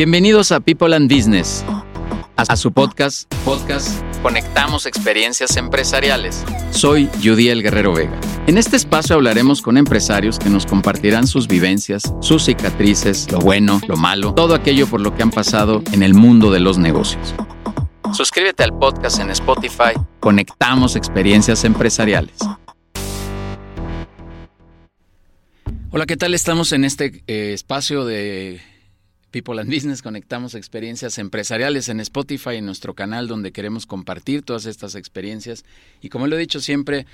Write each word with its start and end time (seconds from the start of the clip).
Bienvenidos 0.00 0.50
a 0.50 0.60
People 0.60 0.96
and 0.96 1.14
Business, 1.14 1.62
a 2.34 2.56
su 2.56 2.72
podcast, 2.72 3.30
podcast 3.44 4.02
Conectamos 4.22 4.86
Experiencias 4.86 5.58
Empresariales. 5.58 6.42
Soy 6.70 7.10
El 7.22 7.62
Guerrero 7.62 7.92
Vega. 7.92 8.18
En 8.46 8.56
este 8.56 8.76
espacio 8.76 9.16
hablaremos 9.16 9.60
con 9.60 9.76
empresarios 9.76 10.38
que 10.38 10.48
nos 10.48 10.64
compartirán 10.64 11.26
sus 11.26 11.48
vivencias, 11.48 12.14
sus 12.22 12.46
cicatrices, 12.46 13.30
lo 13.30 13.40
bueno, 13.40 13.78
lo 13.88 13.96
malo, 13.98 14.32
todo 14.32 14.54
aquello 14.54 14.86
por 14.86 15.02
lo 15.02 15.14
que 15.14 15.22
han 15.22 15.30
pasado 15.30 15.82
en 15.92 16.02
el 16.02 16.14
mundo 16.14 16.50
de 16.50 16.60
los 16.60 16.78
negocios. 16.78 17.34
Suscríbete 18.14 18.62
al 18.62 18.72
podcast 18.72 19.20
en 19.20 19.28
Spotify. 19.28 19.92
Conectamos 20.18 20.96
Experiencias 20.96 21.62
Empresariales. 21.64 22.38
Hola, 25.90 26.06
¿qué 26.06 26.16
tal? 26.16 26.32
Estamos 26.32 26.72
en 26.72 26.86
este 26.86 27.22
eh, 27.26 27.52
espacio 27.52 28.06
de 28.06 28.62
People 29.30 29.60
and 29.60 29.72
Business, 29.72 30.02
conectamos 30.02 30.54
experiencias 30.54 31.18
empresariales 31.18 31.88
en 31.88 32.00
Spotify, 32.00 32.56
en 32.56 32.66
nuestro 32.66 32.94
canal 32.94 33.28
donde 33.28 33.52
queremos 33.52 33.86
compartir 33.86 34.42
todas 34.42 34.66
estas 34.66 34.94
experiencias. 34.94 35.64
Y 36.00 36.08
como 36.08 36.26
lo 36.26 36.36
he 36.36 36.40
dicho 36.40 36.60
siempre, 36.60 37.06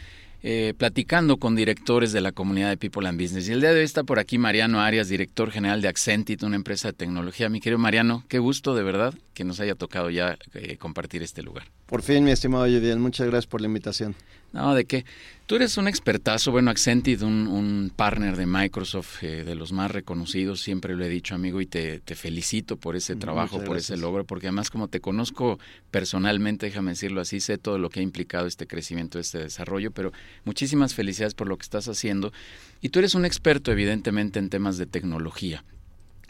eh, 0.42 0.74
platicando 0.76 1.38
con 1.38 1.56
directores 1.56 2.12
de 2.12 2.20
la 2.20 2.30
comunidad 2.30 2.68
de 2.68 2.76
People 2.76 3.08
and 3.08 3.20
Business. 3.20 3.48
Y 3.48 3.52
el 3.52 3.60
día 3.60 3.72
de 3.72 3.80
hoy 3.80 3.84
está 3.84 4.04
por 4.04 4.18
aquí 4.18 4.38
Mariano 4.38 4.80
Arias, 4.80 5.08
director 5.08 5.50
general 5.50 5.80
de 5.82 5.88
Accentit, 5.88 6.42
una 6.42 6.56
empresa 6.56 6.88
de 6.88 6.92
tecnología. 6.92 7.48
Mi 7.48 7.60
querido 7.60 7.78
Mariano, 7.78 8.22
qué 8.28 8.38
gusto 8.38 8.74
de 8.74 8.82
verdad 8.82 9.14
que 9.34 9.44
nos 9.44 9.60
haya 9.60 9.74
tocado 9.74 10.10
ya 10.10 10.38
eh, 10.54 10.76
compartir 10.76 11.22
este 11.22 11.42
lugar. 11.42 11.64
Por 11.86 12.02
fin, 12.02 12.22
mi 12.22 12.30
estimado 12.30 12.64
Judiel, 12.64 12.98
muchas 12.98 13.26
gracias 13.26 13.46
por 13.46 13.60
la 13.60 13.66
invitación. 13.66 14.14
No, 14.52 14.74
de 14.74 14.84
qué. 14.84 15.04
Tú 15.46 15.54
eres 15.54 15.76
un 15.76 15.86
expertazo, 15.86 16.50
bueno, 16.50 16.72
Accentit, 16.72 17.22
un, 17.22 17.46
un 17.46 17.92
partner 17.94 18.36
de 18.36 18.46
Microsoft, 18.46 19.22
eh, 19.22 19.44
de 19.44 19.54
los 19.54 19.70
más 19.70 19.92
reconocidos, 19.92 20.60
siempre 20.60 20.96
lo 20.96 21.04
he 21.04 21.08
dicho, 21.08 21.36
amigo, 21.36 21.60
y 21.60 21.66
te, 21.66 22.00
felicito 22.16 22.76
por 22.76 22.96
ese 22.96 23.14
trabajo, 23.14 23.62
por 23.62 23.76
ese 23.76 23.96
logro, 23.96 24.24
porque 24.24 24.48
además 24.48 24.70
como 24.70 24.88
te 24.88 24.98
conozco 24.98 25.60
personalmente, 25.92 26.66
déjame 26.66 26.90
decirlo 26.90 27.20
así, 27.20 27.38
sé 27.38 27.58
todo 27.58 27.78
lo 27.78 27.90
que 27.90 28.00
ha 28.00 28.02
implicado 28.02 28.48
este 28.48 28.66
crecimiento, 28.66 29.20
este 29.20 29.38
desarrollo, 29.38 29.92
pero 29.92 30.10
muchísimas 30.44 30.94
felicidades 30.94 31.34
por 31.34 31.46
lo 31.46 31.56
que 31.56 31.62
estás 31.62 31.86
haciendo. 31.86 32.32
Y 32.80 32.88
tú 32.88 32.98
eres 32.98 33.14
un 33.14 33.24
experto, 33.24 33.70
evidentemente, 33.70 34.40
en 34.40 34.50
temas 34.50 34.78
de 34.78 34.86
tecnología. 34.86 35.64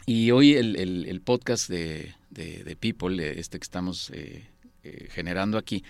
Y 0.05 0.29
hoy 0.29 0.53
el, 0.53 1.21
podcast 1.25 1.69
de, 1.69 2.13
de, 2.29 2.77
People, 2.79 3.39
este 3.39 3.57
que 3.57 3.63
estamos 3.63 4.11
eh, 4.11 4.45
eh, 4.83 5.07
generando 5.09 5.57
aquí, 5.57 5.83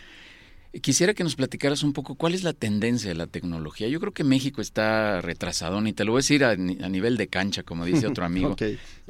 Quisiera 0.81 1.13
que 1.13 1.23
nos 1.23 1.35
platicaras 1.35 1.81
un 1.81 1.93
poco 1.93 2.15
cuál 2.15 2.35
es 2.35 2.43
la 2.43 2.53
tendencia 2.53 3.09
de 3.09 3.15
la 3.15 3.27
tecnología. 3.27 3.87
Yo 3.87 3.99
creo 3.99 4.13
que 4.13 4.23
México 4.23 4.61
está 4.61 5.21
retrasado, 5.21 5.85
y 5.87 5.93
te 5.93 6.03
lo 6.03 6.11
voy 6.11 6.19
a 6.19 6.21
decir 6.21 6.43
a, 6.43 6.55
nivel 6.55 7.17
de 7.17 7.27
cancha, 7.27 7.63
como 7.63 7.85
dice 7.85 8.05
otro 8.05 8.25
amigo. 8.25 8.55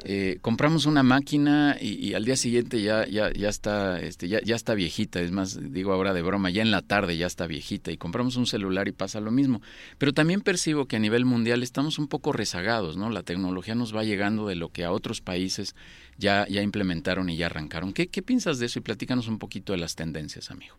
Eh, 0.04 0.38
compramos 0.40 0.86
una 0.86 1.02
máquina 1.02 1.76
y, 1.80 2.14
al 2.14 2.24
día 2.24 2.36
siguiente 2.36 2.80
ya, 2.80 3.06
ya, 3.06 3.32
ya 3.32 3.48
está, 3.48 4.00
este, 4.00 4.28
ya, 4.28 4.40
ya 4.42 4.54
está 4.54 4.74
viejita. 4.74 5.20
Es 5.20 5.32
más, 5.32 5.58
digo 5.72 5.92
ahora 5.92 6.14
de 6.14 6.22
broma, 6.22 6.50
ya 6.50 6.62
en 6.62 6.70
la 6.70 6.82
tarde 6.82 7.16
ya 7.16 7.26
está 7.26 7.46
viejita. 7.46 7.90
Y 7.90 7.96
compramos 7.96 8.36
un 8.36 8.46
celular 8.46 8.86
y 8.86 8.92
pasa 8.92 9.20
lo 9.20 9.30
mismo. 9.30 9.60
Pero 9.98 10.12
también 10.12 10.40
percibo 10.40 10.86
que 10.86 10.96
a 10.96 11.00
nivel 11.00 11.24
mundial 11.24 11.62
estamos 11.62 11.98
un 11.98 12.06
poco 12.06 12.32
rezagados, 12.32 12.96
¿no? 12.96 13.10
La 13.10 13.24
tecnología 13.24 13.74
nos 13.74 13.94
va 13.94 14.04
llegando 14.04 14.46
de 14.46 14.54
lo 14.54 14.70
que 14.70 14.84
a 14.84 14.92
otros 14.92 15.20
países 15.20 15.74
ya, 16.18 16.46
ya 16.48 16.62
implementaron 16.62 17.28
y 17.28 17.36
ya 17.36 17.46
arrancaron. 17.46 17.92
¿Qué, 17.92 18.06
¿Qué 18.06 18.22
piensas 18.22 18.58
de 18.58 18.66
eso? 18.66 18.78
Y 18.78 18.82
platícanos 18.82 19.28
un 19.28 19.38
poquito 19.38 19.72
de 19.72 19.78
las 19.78 19.96
tendencias, 19.96 20.50
amigo. 20.50 20.76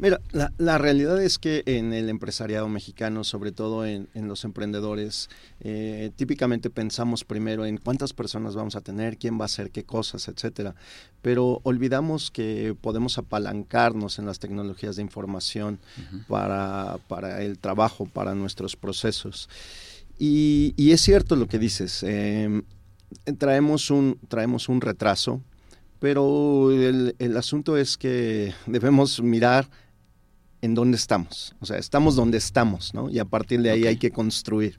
Mira, 0.00 0.18
la, 0.56 0.78
realidad 0.78 1.22
es 1.22 1.38
que 1.38 1.62
en 1.66 1.92
el 1.92 2.08
empresariado 2.08 2.70
mexicano, 2.70 3.22
sobre 3.22 3.52
todo 3.52 3.84
en, 3.84 4.08
los 4.14 4.44
emprendedores, 4.44 5.28
eh, 5.60 6.10
típicamente 6.16 6.70
pensamos 6.70 7.22
primero 7.22 7.66
en 7.66 7.76
cuántas 7.76 8.14
personas 8.14 8.54
vamos 8.54 8.76
a 8.76 8.80
tener, 8.80 9.18
quién 9.18 9.38
va 9.38 9.42
a 9.42 9.44
hacer 9.44 9.70
qué 9.70 9.84
cosas, 9.84 10.26
etcétera. 10.28 10.74
Pero 11.20 11.60
olvidamos 11.64 12.30
que 12.30 12.74
podemos 12.80 13.18
apalancarnos 13.18 14.18
en 14.18 14.24
las 14.24 14.38
tecnologías 14.38 14.96
de 14.96 15.02
información 15.02 15.78
para, 16.28 16.98
el 17.42 17.58
trabajo, 17.58 18.06
para 18.06 18.34
nuestros 18.34 18.76
procesos. 18.76 19.50
Y, 20.18 20.74
es 20.78 21.02
cierto 21.02 21.36
lo 21.36 21.46
que 21.46 21.58
dices. 21.58 22.02
Em, 22.04 22.62
traemos, 23.36 23.90
un, 23.90 24.18
traemos 24.28 24.70
un 24.70 24.80
retraso, 24.80 25.42
pero 25.98 26.72
el, 26.72 27.14
el 27.18 27.36
asunto 27.36 27.76
es 27.76 27.98
que 27.98 28.54
debemos 28.66 29.20
mirar 29.20 29.68
en 30.62 30.74
dónde 30.74 30.96
estamos. 30.96 31.54
O 31.60 31.66
sea, 31.66 31.78
estamos 31.78 32.16
donde 32.16 32.38
estamos, 32.38 32.94
¿no? 32.94 33.10
Y 33.10 33.18
a 33.18 33.24
partir 33.24 33.62
de 33.62 33.70
ahí 33.70 33.86
hay 33.86 33.96
que 33.96 34.10
construir, 34.10 34.78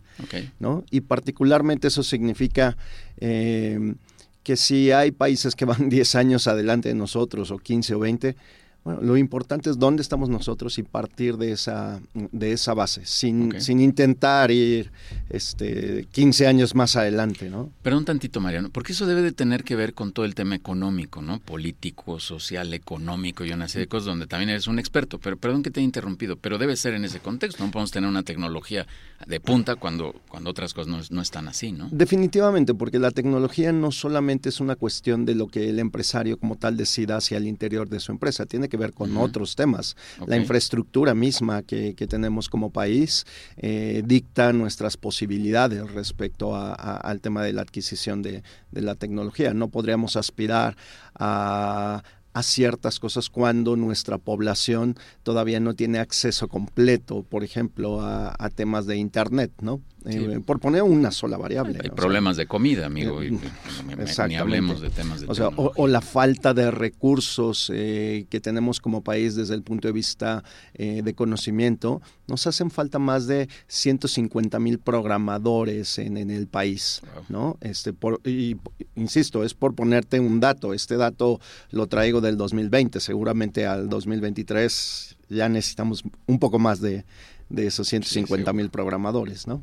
¿no? 0.59 0.83
Y 0.91 1.01
particularmente 1.01 1.87
eso 1.87 2.03
significa 2.03 2.77
eh, 3.17 3.95
que 4.43 4.57
si 4.57 4.91
hay 4.91 5.11
países 5.11 5.55
que 5.55 5.65
van 5.65 5.89
10 5.89 6.15
años 6.15 6.47
adelante 6.47 6.89
de 6.89 6.95
nosotros, 6.95 7.51
o 7.51 7.57
15 7.57 7.95
o 7.95 7.99
20, 7.99 8.35
bueno, 8.83 9.01
lo 9.01 9.15
importante 9.15 9.69
es 9.69 9.77
dónde 9.77 10.01
estamos 10.01 10.29
nosotros 10.29 10.79
y 10.79 10.83
partir 10.83 11.37
de 11.37 11.51
esa, 11.51 12.01
de 12.13 12.51
esa 12.51 12.73
base, 12.73 13.05
sin, 13.05 13.61
sin 13.61 13.79
intentar 13.79 14.49
ir 14.49 14.91
este, 15.29 16.07
15 16.11 16.47
años 16.47 16.73
más 16.73 16.95
adelante, 16.95 17.49
¿no? 17.49 17.69
Perdón 17.83 18.05
tantito, 18.05 18.41
Mariano, 18.41 18.69
porque 18.71 18.93
eso 18.93 19.05
debe 19.05 19.21
de 19.21 19.33
tener 19.33 19.63
que 19.63 19.75
ver 19.75 19.93
con 19.93 20.13
todo 20.13 20.25
el 20.25 20.33
tema 20.33 20.55
económico, 20.55 21.21
¿no? 21.21 21.39
Político, 21.39 22.19
social, 22.19 22.73
económico 22.73 23.45
y 23.45 23.51
una 23.51 23.67
serie 23.67 23.85
de 23.85 23.89
cosas 23.89 24.07
donde 24.07 24.25
también 24.25 24.49
eres 24.49 24.65
un 24.65 24.79
experto. 24.79 25.19
Pero 25.19 25.37
perdón 25.37 25.61
que 25.61 25.69
te 25.69 25.79
he 25.79 25.83
interrumpido, 25.83 26.35
pero 26.37 26.57
debe 26.57 26.75
ser 26.75 26.95
en 26.95 27.05
ese 27.05 27.19
contexto. 27.19 27.63
No 27.63 27.69
podemos 27.69 27.91
tener 27.91 28.09
una 28.09 28.23
tecnología 28.23 28.87
de 29.27 29.39
punta 29.39 29.75
cuando, 29.75 30.15
cuando 30.27 30.49
otras 30.49 30.73
cosas 30.73 30.87
no, 30.87 30.99
no 31.11 31.21
están 31.21 31.47
así, 31.47 31.71
¿no? 31.71 31.87
Definitivamente, 31.91 32.73
porque 32.73 32.97
la 32.97 33.11
tecnología 33.11 33.71
no 33.71 33.91
solamente 33.91 34.49
es 34.49 34.59
una 34.59 34.75
cuestión 34.75 35.25
de 35.25 35.35
lo 35.35 35.47
que 35.47 35.69
el 35.69 35.77
empresario 35.77 36.37
como 36.37 36.55
tal 36.55 36.77
decida 36.77 37.17
hacia 37.17 37.37
el 37.37 37.45
interior 37.45 37.89
de 37.89 37.99
su 37.99 38.11
empresa, 38.11 38.47
tiene 38.47 38.69
que 38.71 38.77
ver 38.77 38.93
con 38.93 39.15
otros 39.17 39.55
temas. 39.55 39.95
La 40.25 40.37
infraestructura 40.37 41.13
misma 41.13 41.61
que, 41.61 41.93
tenemos 42.09 42.49
como 42.49 42.71
país 42.71 43.25
eh, 43.57 44.01
dicta 44.03 44.51
nuestras 44.53 44.97
posibilidades 44.97 45.91
respecto 45.91 46.55
al 46.55 47.21
tema 47.21 47.43
de 47.43 47.53
la 47.53 47.61
adquisición 47.61 48.23
de, 48.23 48.41
de 48.71 48.81
la 48.81 48.95
tecnología. 48.95 49.53
No 49.53 49.67
podríamos 49.67 50.15
aspirar 50.15 50.75
a 51.13 52.03
a 52.33 52.43
ciertas 52.43 52.99
cosas 52.99 53.29
cuando 53.29 53.75
nuestra 53.75 54.17
población 54.17 54.95
todavía 55.23 55.59
no 55.59 55.73
tiene 55.73 55.99
acceso 55.99 56.47
completo, 56.47 57.23
por 57.23 57.43
ejemplo, 57.43 58.01
a, 58.01 58.49
temas 58.55 58.85
de 58.85 58.97
Internet, 58.97 59.51
¿no? 59.61 59.81
Eh, 60.05 60.39
por 60.43 60.59
poner 60.59 60.81
una 60.81 61.11
sola 61.11 61.37
variable. 61.37 61.79
Hay 61.83 61.91
problemas 61.91 62.35
de 62.35 62.47
comida, 62.47 62.87
amigo, 62.87 63.23
y, 63.23 63.31
ni 63.31 64.35
hablemos 64.35 64.81
de 64.81 64.89
temas 64.89 65.21
de 65.21 65.27
o, 65.27 65.35
sea, 65.35 65.49
o, 65.49 65.87
la 65.87 66.01
falta 66.01 66.55
de 66.55 66.71
recursos 66.71 67.71
eh, 67.71 68.25
que 68.29 68.39
tenemos 68.39 68.79
como 68.79 69.03
país 69.03 69.35
desde 69.35 69.53
el 69.53 69.61
punto 69.61 69.87
de 69.87 69.91
vista 69.91 70.43
eh, 70.73 71.01
de 71.03 71.13
conocimiento. 71.13 72.01
Nos 72.27 72.47
hacen 72.47 72.71
falta 72.71 72.97
más 72.97 73.27
de 73.27 73.47
150 73.67 74.59
mil 74.59 74.79
programadores 74.79 75.99
en, 75.99 76.17
en, 76.17 76.31
el 76.31 76.47
país, 76.47 77.01
¿no? 77.29 77.57
Este, 77.61 77.93
por, 77.93 78.21
y, 78.25 78.57
insisto, 78.95 79.43
es 79.43 79.53
por 79.53 79.75
ponerte 79.75 80.19
un 80.19 80.39
dato. 80.39 80.73
Este 80.73 80.97
dato 80.97 81.39
lo 81.69 81.85
traigo 81.85 82.21
del 82.21 82.37
2020, 82.37 82.99
seguramente 82.99 83.67
al 83.67 83.87
2023 83.87 85.17
ya 85.31 85.49
necesitamos 85.49 86.03
un 86.27 86.39
poco 86.39 86.59
más 86.59 86.81
de, 86.81 87.05
de 87.51 87.67
esos 87.67 87.87
150 87.87 88.53
mil 88.53 88.69
programadores, 88.69 89.47
¿no? 89.47 89.61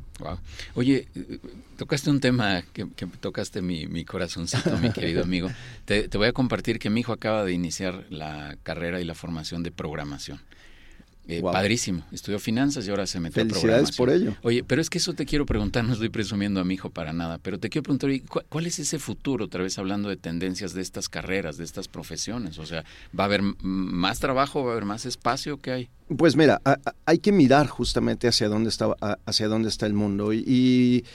Oye, 0.75 1.07
tocaste 1.77 2.09
un 2.09 2.19
tema 2.19 2.63
que, 2.73 2.85
tocaste 3.19 3.61
mi, 3.61 3.87
mi, 3.87 4.05
corazoncito, 4.05 4.77
mi 4.77 4.91
querido 4.91 5.23
amigo. 5.23 5.49
Te, 5.85 6.07
te, 6.07 6.17
voy 6.17 6.27
a 6.27 6.33
compartir 6.33 6.77
que 6.77 6.89
mi 6.89 6.99
hijo 6.99 7.13
acaba 7.13 7.43
de 7.43 7.51
iniciar 7.51 8.05
la 8.09 8.57
carrera 8.61 9.01
y 9.01 9.05
la 9.05 9.15
formación 9.15 9.63
de 9.63 9.71
programación. 9.71 10.39
Eh, 11.29 11.41
padrísimo. 11.43 12.03
Estudió 12.11 12.39
finanzas 12.39 12.87
y 12.87 12.89
ahora 12.89 13.05
se 13.05 13.19
metió 13.19 13.43
Felicidades 13.43 13.95
por 13.95 14.09
ello. 14.09 14.35
Oye, 14.41 14.63
pero 14.63 14.81
es 14.81 14.89
que 14.89 14.97
eso 14.97 15.13
te 15.13 15.27
quiero 15.27 15.45
preguntar, 15.45 15.83
no 15.85 15.93
estoy 15.93 16.09
presumiendo 16.09 16.59
a 16.59 16.63
mi 16.63 16.73
hijo 16.73 16.89
para 16.89 17.13
nada, 17.13 17.37
pero 17.37 17.59
te 17.59 17.69
quiero 17.69 17.83
preguntar, 17.83 18.09
¿cuál 18.49 18.65
es 18.65 18.79
ese 18.79 18.97
futuro, 18.97 19.45
otra 19.45 19.61
vez 19.61 19.77
hablando 19.77 20.09
de 20.09 20.17
tendencias 20.17 20.73
de 20.73 20.81
estas 20.81 21.07
carreras, 21.07 21.57
de 21.57 21.65
estas 21.65 21.87
profesiones? 21.87 22.57
O 22.57 22.65
sea, 22.65 22.83
¿va 23.17 23.25
a 23.25 23.27
haber 23.27 23.43
más 23.61 24.19
trabajo, 24.19 24.63
va 24.63 24.69
a 24.69 24.73
haber 24.73 24.85
más 24.85 25.05
espacio? 25.05 25.57
¿Qué 25.57 25.71
hay? 25.71 25.89
Pues 26.17 26.35
mira, 26.35 26.59
hay 27.05 27.19
que 27.19 27.31
mirar 27.31 27.67
justamente 27.67 28.27
hacia 28.27 28.49
dónde 28.49 28.69
está, 28.69 28.95
hacia 29.25 29.47
dónde 29.47 29.69
está 29.69 29.85
el 29.85 29.93
mundo 29.93 30.33
y 30.33 31.05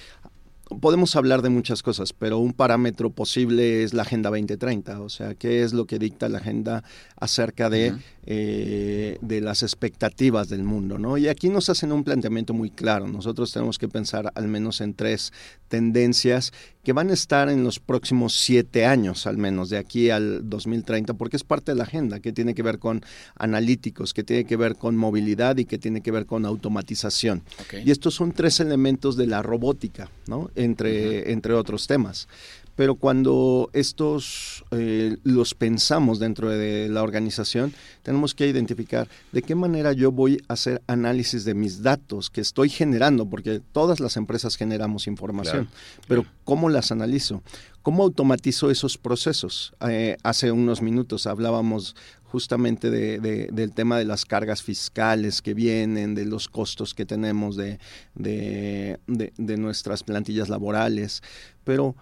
podemos 0.81 1.15
hablar 1.17 1.43
de 1.43 1.51
muchas 1.51 1.83
cosas, 1.83 2.13
pero 2.13 2.39
un 2.39 2.53
parámetro 2.53 3.11
posible 3.11 3.83
es 3.83 3.95
la 3.95 4.03
Agenda 4.03 4.31
2030, 4.31 5.01
o 5.01 5.09
sea, 5.09 5.35
qué 5.35 5.63
es 5.63 5.73
lo 5.73 5.87
que 5.87 5.99
dicta 5.99 6.29
la 6.29 6.39
agenda 6.39 6.85
acerca 7.17 7.71
de, 7.71 7.95
eh, 8.27 9.19
de 9.21 9.41
las 9.41 9.63
expectativas 9.63 10.49
del 10.49 10.65
mundo, 10.65 10.99
¿no? 10.99 11.19
Y 11.19 11.29
aquí 11.29 11.49
nos 11.49 11.69
hacen 11.69 11.93
un 11.93 12.05
planteamiento 12.05 12.55
muy 12.55 12.71
claro. 12.71 13.07
Nosotros 13.07 13.53
tenemos 13.53 13.79
que 13.79 13.89
pensar 13.89 14.33
al 14.35 14.49
menos 14.49 14.81
en 14.81 14.95
tres 14.95 15.33
tendencias 15.69 16.53
que 16.83 16.93
van 16.93 17.11
a 17.11 17.15
estar 17.15 17.49
en 17.49 17.65
los 17.65 17.81
próximos 17.81 18.35
siete 18.35 18.87
años, 18.87 19.27
al 19.27 19.39
menos, 19.39 19.71
de 19.71 19.79
aquí 19.79 20.11
al 20.11 20.49
2030, 20.49 21.15
porque 21.15 21.37
es 21.37 21.45
parte 21.45 21.73
de 21.73 21.77
la 21.77 21.85
agenda, 21.85 22.21
que 22.21 22.33
tiene 22.33 22.55
que 22.55 22.63
ver 22.63 22.79
con 22.79 23.03
analíticos, 23.37 24.15
que 24.15 24.23
tiene 24.25 24.45
que 24.45 24.57
ver 24.57 24.77
con 24.77 24.97
movilidad 24.97 25.57
y 25.57 25.65
que 25.65 25.79
tiene 25.79 26.01
que 26.01 26.11
ver 26.11 26.27
con 26.27 26.45
automatización. 26.45 27.43
Y 27.85 27.91
estos 27.91 28.15
son 28.15 28.33
tres 28.33 28.61
elementos 28.61 29.17
de 29.17 29.27
la 29.27 29.43
robótica, 29.43 30.11
¿no? 30.27 30.51
Entre, 30.55 31.33
entre 31.33 31.55
otros 31.55 31.87
temas. 31.87 32.29
Pero 32.77 32.97
cuando 32.97 33.71
estos 33.73 34.65
eh, 34.71 35.17
los 35.23 35.55
pensamos 35.55 36.19
dentro 36.19 36.49
de 36.49 36.89
la 36.89 37.03
organización, 37.03 37.73
tenemos 38.03 38.35
que 38.35 38.47
identificar 38.47 39.09
de 39.33 39.43
qué 39.43 39.55
manera 39.55 39.93
yo 39.93 40.11
voy 40.11 40.43
a 40.49 40.55
hacer 40.55 40.83
análisis 40.87 41.45
de 41.45 41.55
mis 41.55 41.83
datos 41.83 42.31
que 42.31 42.41
estoy 42.41 42.69
generando, 42.69 43.27
porque 43.27 43.61
todas 43.73 44.01
las 44.01 44.17
empresas 44.17 44.57
generamos 44.57 45.07
información, 45.07 45.69
pero 46.09 46.25
¿cómo 46.45 46.69
las 46.69 46.91
analizo? 46.91 47.43
¿Cómo 47.83 48.03
automatizo 48.03 48.71
esos 48.71 48.97
procesos? 48.97 49.75
Eh, 49.89 50.17
hace 50.23 50.51
unos 50.51 50.81
minutos 50.81 51.27
hablábamos 51.27 51.95
justamente 52.25 52.91
de, 52.91 53.21
del 53.53 53.73
tema 53.73 53.97
de 53.97 54.05
las 54.05 54.25
cargas 54.25 54.63
fiscales 54.63 55.41
que 55.41 55.55
vienen, 55.55 56.17
de 56.17 56.25
los 56.25 56.49
costos 56.49 56.93
que 56.93 57.07
tenemos 57.07 57.57
de, 57.57 57.79
de 58.17 59.57
nuestras 59.57 60.03
plantillas 60.03 60.49
laborales, 60.49 61.23
pero 61.63 61.95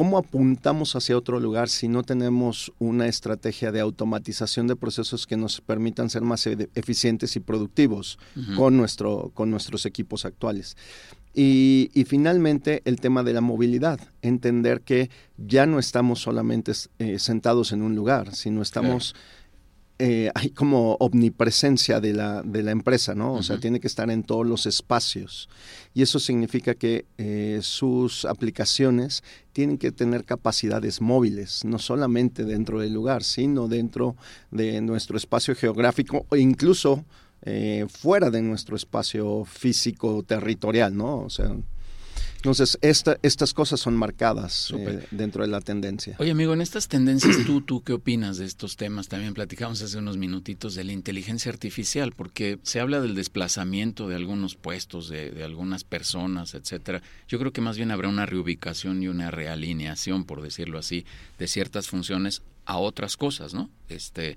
¿cómo 0.00 0.16
apuntamos 0.16 0.96
hacia 0.96 1.14
otro 1.14 1.38
lugar 1.38 1.68
si 1.68 1.86
no 1.86 2.02
tenemos 2.02 2.72
una 2.78 3.06
estrategia 3.06 3.70
de 3.70 3.80
automatización 3.80 4.66
de 4.66 4.74
procesos 4.74 5.26
que 5.26 5.36
nos 5.36 5.60
permitan 5.60 6.08
ser 6.08 6.22
más 6.22 6.46
eficientes 6.46 7.36
y 7.36 7.40
productivos 7.40 8.18
con, 8.56 8.78
nuestro, 8.78 9.30
con 9.34 9.50
nuestros 9.50 9.84
equipos 9.84 10.24
actuales? 10.24 10.78
Y, 11.34 11.90
finalmente 12.06 12.80
el 12.86 12.98
tema 12.98 13.22
de 13.22 13.34
la 13.34 13.42
movilidad, 13.42 14.00
entender 14.22 14.80
que 14.80 15.10
ya 15.36 15.66
no 15.66 15.78
estamos 15.78 16.22
solamente 16.22 16.72
eh, 16.98 17.18
sentados 17.18 17.70
en 17.72 17.82
un 17.82 17.94
lugar, 17.94 18.34
sino 18.34 18.62
estamos 18.62 19.14
eh, 20.02 20.30
hay 20.34 20.48
como 20.48 20.94
omnipresencia 20.94 22.00
de 22.00 22.14
la, 22.14 22.40
de 22.42 22.62
la 22.62 22.70
empresa, 22.70 23.14
¿no? 23.14 23.34
O 23.34 23.42
sea, 23.42 23.60
tiene 23.60 23.80
que 23.80 23.86
estar 23.86 24.10
en 24.10 24.22
todos 24.22 24.46
los 24.46 24.64
espacios. 24.64 25.50
Y 25.92 26.00
eso 26.00 26.18
significa 26.18 26.74
que 26.74 27.04
eh, 27.18 27.58
sus 27.60 28.24
aplicaciones 28.24 29.22
tienen 29.52 29.76
que 29.76 29.92
tener 29.92 30.24
capacidades 30.24 31.02
móviles, 31.02 31.66
no 31.66 31.78
solamente 31.78 32.44
dentro 32.44 32.80
del 32.80 32.94
lugar, 32.94 33.22
sino 33.22 33.68
dentro 33.68 34.16
de 34.50 34.80
nuestro 34.80 35.18
espacio 35.18 35.54
geográfico 35.54 36.24
o 36.30 36.36
incluso 36.36 37.04
eh, 37.42 37.84
fuera 37.90 38.30
de 38.30 38.40
nuestro 38.40 38.76
espacio 38.76 39.44
físico 39.44 40.22
territorial, 40.22 40.96
¿no? 40.96 41.18
O 41.18 41.28
sea, 41.28 41.54
entonces, 42.40 42.78
esta, 42.80 43.18
estas 43.22 43.52
cosas 43.52 43.80
son 43.80 43.94
marcadas 43.94 44.72
eh, 44.74 45.06
dentro 45.10 45.42
de 45.42 45.48
la 45.48 45.60
tendencia. 45.60 46.16
Oye, 46.18 46.30
amigo, 46.30 46.54
en 46.54 46.62
estas 46.62 46.88
tendencias, 46.88 47.36
¿tú, 47.44 47.60
¿tú 47.60 47.82
qué 47.82 47.92
opinas 47.92 48.38
de 48.38 48.46
estos 48.46 48.76
temas? 48.76 49.08
También 49.08 49.34
platicamos 49.34 49.82
hace 49.82 49.98
unos 49.98 50.16
minutitos 50.16 50.74
de 50.74 50.84
la 50.84 50.92
inteligencia 50.92 51.52
artificial, 51.52 52.12
porque 52.12 52.58
se 52.62 52.80
habla 52.80 53.02
del 53.02 53.14
desplazamiento 53.14 54.08
de 54.08 54.16
algunos 54.16 54.54
puestos, 54.56 55.10
de, 55.10 55.30
de 55.30 55.44
algunas 55.44 55.84
personas, 55.84 56.54
etcétera. 56.54 57.02
Yo 57.28 57.38
creo 57.38 57.52
que 57.52 57.60
más 57.60 57.76
bien 57.76 57.90
habrá 57.90 58.08
una 58.08 58.24
reubicación 58.24 59.02
y 59.02 59.08
una 59.08 59.30
realineación, 59.30 60.24
por 60.24 60.40
decirlo 60.40 60.78
así, 60.78 61.04
de 61.38 61.46
ciertas 61.46 61.88
funciones 61.88 62.42
a 62.64 62.78
otras 62.78 63.16
cosas, 63.16 63.54
¿no? 63.54 63.70
Este, 63.88 64.36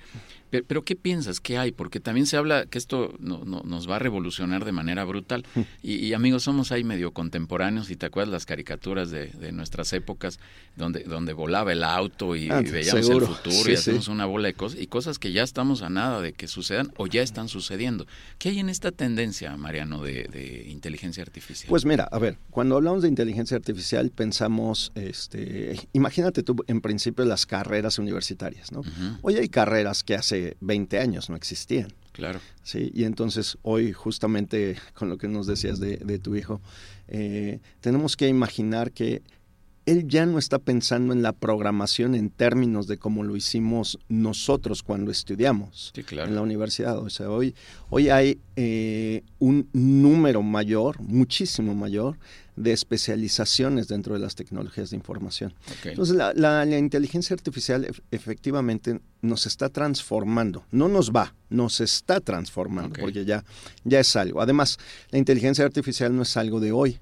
pero, 0.61 0.83
¿qué 0.83 0.95
piensas? 0.95 1.39
¿Qué 1.39 1.57
hay? 1.57 1.71
Porque 1.71 1.99
también 1.99 2.27
se 2.27 2.37
habla 2.37 2.67
que 2.67 2.77
esto 2.77 3.15
no, 3.19 3.43
nos 3.43 3.89
va 3.89 3.95
a 3.95 3.99
revolucionar 3.99 4.65
de 4.65 4.71
manera 4.71 5.03
brutal. 5.03 5.45
Y, 5.81 6.13
amigos, 6.13 6.43
somos 6.43 6.71
ahí 6.71 6.83
medio 6.83 7.11
contemporáneos 7.11 7.89
y 7.89 7.95
te 7.95 8.05
acuerdas 8.05 8.31
las 8.31 8.45
caricaturas 8.45 9.09
de, 9.09 9.51
nuestras 9.51 9.93
épocas 9.93 10.39
donde, 10.75 11.03
donde 11.03 11.33
volaba 11.33 11.71
el 11.71 11.83
auto 11.83 12.35
y, 12.35 12.49
ah, 12.49 12.61
veíamos 12.61 13.09
el 13.09 13.21
futuro 13.21 13.71
y 13.71 13.73
hacemos 13.73 14.07
una 14.07 14.25
bola 14.25 14.47
de 14.47 14.53
cosas 14.53 14.79
y 14.79 14.87
cosas 14.87 15.19
que 15.19 15.31
ya 15.31 15.43
estamos 15.43 15.81
a 15.81 15.89
nada 15.89 16.21
de 16.21 16.33
que 16.33 16.47
sucedan 16.47 16.91
o 16.97 17.07
ya 17.07 17.21
están 17.21 17.49
sucediendo. 17.49 18.05
¿Qué 18.37 18.49
hay 18.49 18.59
en 18.59 18.69
esta 18.69 18.91
tendencia, 18.91 19.55
Mariano, 19.57 20.03
de, 20.03 20.67
inteligencia 20.69 21.23
artificial? 21.23 21.69
Pues 21.69 21.85
mira, 21.85 22.07
a 22.11 22.19
ver, 22.19 22.37
cuando 22.51 22.75
hablamos 22.75 23.01
de 23.01 23.09
inteligencia 23.09 23.57
artificial 23.57 24.11
pensamos, 24.11 24.91
este, 24.95 25.79
imagínate 25.93 26.43
tú 26.43 26.55
en 26.67 26.81
principio 26.81 27.25
las 27.25 27.45
carreras 27.45 27.97
universitarias, 27.97 28.12
¿no? 28.71 28.81
Hoy 29.21 29.35
hay 29.35 29.49
carreras 29.49 30.03
que 30.03 30.15
hace 30.15 30.57
20 30.61 30.99
años 30.99 31.29
no 31.29 31.35
existían. 31.35 31.93
Claro. 32.11 32.39
Sí, 32.63 32.91
y 32.93 33.05
entonces 33.05 33.57
hoy 33.63 33.91
justamente 33.91 34.77
con 34.93 35.09
lo 35.09 35.17
que 35.17 35.27
nos 35.27 35.47
decías 35.47 35.79
de, 35.79 36.19
tu 36.19 36.35
hijo, 36.35 36.61
eh, 37.07 37.59
tenemos 37.81 38.15
que 38.15 38.27
imaginar 38.27 38.91
que 38.91 39.23
él 39.85 40.07
ya 40.07 40.25
no 40.25 40.39
está 40.39 40.59
pensando 40.59 41.13
en 41.13 41.21
la 41.21 41.33
programación 41.33 42.15
en 42.15 42.29
términos 42.29 42.87
de 42.87 42.97
cómo 42.97 43.23
lo 43.23 43.35
hicimos 43.35 43.99
nosotros 44.07 44.83
cuando 44.83 45.11
estudiamos 45.11 45.91
en 45.95 46.35
la 46.35 46.41
universidad. 46.41 46.97
O 46.99 47.09
sea, 47.09 47.29
hoy, 47.29 47.53
hoy 47.89 48.09
hay 48.09 48.39
eh, 48.55 49.23
un 49.39 49.67
número 49.73 50.41
mayor, 50.41 51.01
muchísimo 51.01 51.75
mayor, 51.75 52.17
de 52.55 52.71
especializaciones 52.71 53.87
dentro 53.87 54.13
de 54.13 54.19
las 54.19 54.35
tecnologías 54.35 54.91
de 54.91 54.95
información. 54.95 55.53
Entonces, 55.83 56.15
la, 56.15 56.65
inteligencia 56.77 57.33
artificial 57.33 57.87
efectivamente 58.11 58.99
nos 59.21 59.47
está 59.47 59.69
transformando, 59.69 60.63
no 60.71 60.87
nos 60.87 61.11
va, 61.11 61.33
nos 61.49 61.81
está 61.81 62.19
transformando, 62.19 62.95
porque 62.99 63.25
ya, 63.25 63.43
ya 63.83 63.99
es 63.99 64.15
algo. 64.15 64.41
Además, 64.41 64.77
la 65.09 65.17
inteligencia 65.17 65.65
artificial 65.65 66.15
no 66.15 66.21
es 66.21 66.37
algo 66.37 66.59
de 66.59 66.71
hoy, 66.71 66.99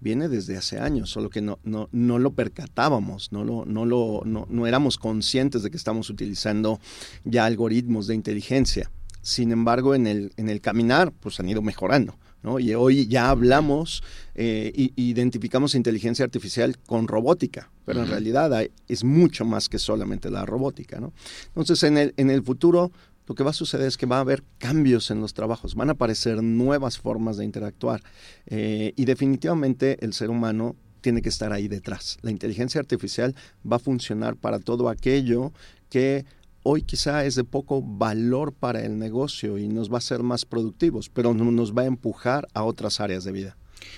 viene 0.00 0.28
desde 0.28 0.56
hace 0.56 0.78
años, 0.78 1.10
solo 1.10 1.30
que 1.30 1.40
no, 1.40 1.58
no, 1.64 1.88
no 1.92 2.18
lo 2.18 2.32
percatábamos, 2.32 3.32
no, 3.32 3.44
lo, 3.44 3.64
no, 3.64 3.84
lo, 3.84 4.22
no, 4.24 4.46
no 4.48 4.66
éramos 4.66 4.98
conscientes 4.98 5.62
de 5.62 5.70
que 5.70 5.76
estamos 5.76 6.10
utilizando 6.10 6.80
ya 7.24 7.46
algoritmos 7.46 8.06
de 8.06 8.14
inteligencia. 8.14 8.90
Sin 9.22 9.52
embargo, 9.52 9.94
en 9.94 10.06
el, 10.06 10.32
en 10.36 10.48
el 10.48 10.60
caminar, 10.60 11.12
pues 11.12 11.38
han 11.40 11.48
ido 11.48 11.62
mejorando. 11.62 12.16
¿no? 12.42 12.60
Y 12.60 12.72
hoy 12.74 13.06
ya 13.08 13.30
hablamos, 13.30 14.02
eh, 14.34 14.72
identificamos 14.96 15.74
inteligencia 15.74 16.24
artificial 16.24 16.78
con 16.78 17.08
robótica, 17.08 17.70
pero 17.84 18.02
en 18.02 18.08
realidad 18.08 18.52
es 18.86 19.02
mucho 19.02 19.44
más 19.44 19.68
que 19.68 19.78
solamente 19.78 20.30
la 20.30 20.46
robótica. 20.46 21.00
¿no? 21.00 21.12
Entonces, 21.48 21.82
en 21.82 21.98
el, 21.98 22.14
en 22.16 22.30
el 22.30 22.42
futuro, 22.42 22.92
lo 23.28 23.34
que 23.34 23.44
va 23.44 23.50
a 23.50 23.54
suceder 23.54 23.86
es 23.86 23.98
que 23.98 24.06
va 24.06 24.16
a 24.16 24.20
haber 24.20 24.42
cambios 24.56 25.10
en 25.10 25.20
los 25.20 25.34
trabajos, 25.34 25.74
van 25.74 25.90
a 25.90 25.92
aparecer 25.92 26.42
nuevas 26.42 26.98
formas 26.98 27.36
de 27.36 27.44
interactuar 27.44 28.02
eh, 28.46 28.94
y 28.96 29.04
definitivamente 29.04 30.02
el 30.02 30.14
ser 30.14 30.30
humano 30.30 30.76
tiene 31.02 31.20
que 31.20 31.28
estar 31.28 31.52
ahí 31.52 31.68
detrás. 31.68 32.16
La 32.22 32.30
inteligencia 32.30 32.80
artificial 32.80 33.36
va 33.70 33.76
a 33.76 33.80
funcionar 33.80 34.36
para 34.36 34.58
todo 34.58 34.88
aquello 34.88 35.52
que 35.90 36.24
hoy 36.62 36.82
quizá 36.82 37.24
es 37.26 37.34
de 37.34 37.44
poco 37.44 37.82
valor 37.82 38.54
para 38.54 38.82
el 38.82 38.98
negocio 38.98 39.58
y 39.58 39.68
nos 39.68 39.90
va 39.90 39.96
a 39.96 39.98
hacer 39.98 40.22
más 40.22 40.46
productivos, 40.46 41.10
pero 41.10 41.34
nos 41.34 41.76
va 41.76 41.82
a 41.82 41.86
empujar 41.86 42.48
a 42.54 42.64
otras 42.64 42.98
áreas 42.98 43.24
de 43.24 43.32
vida. 43.32 43.56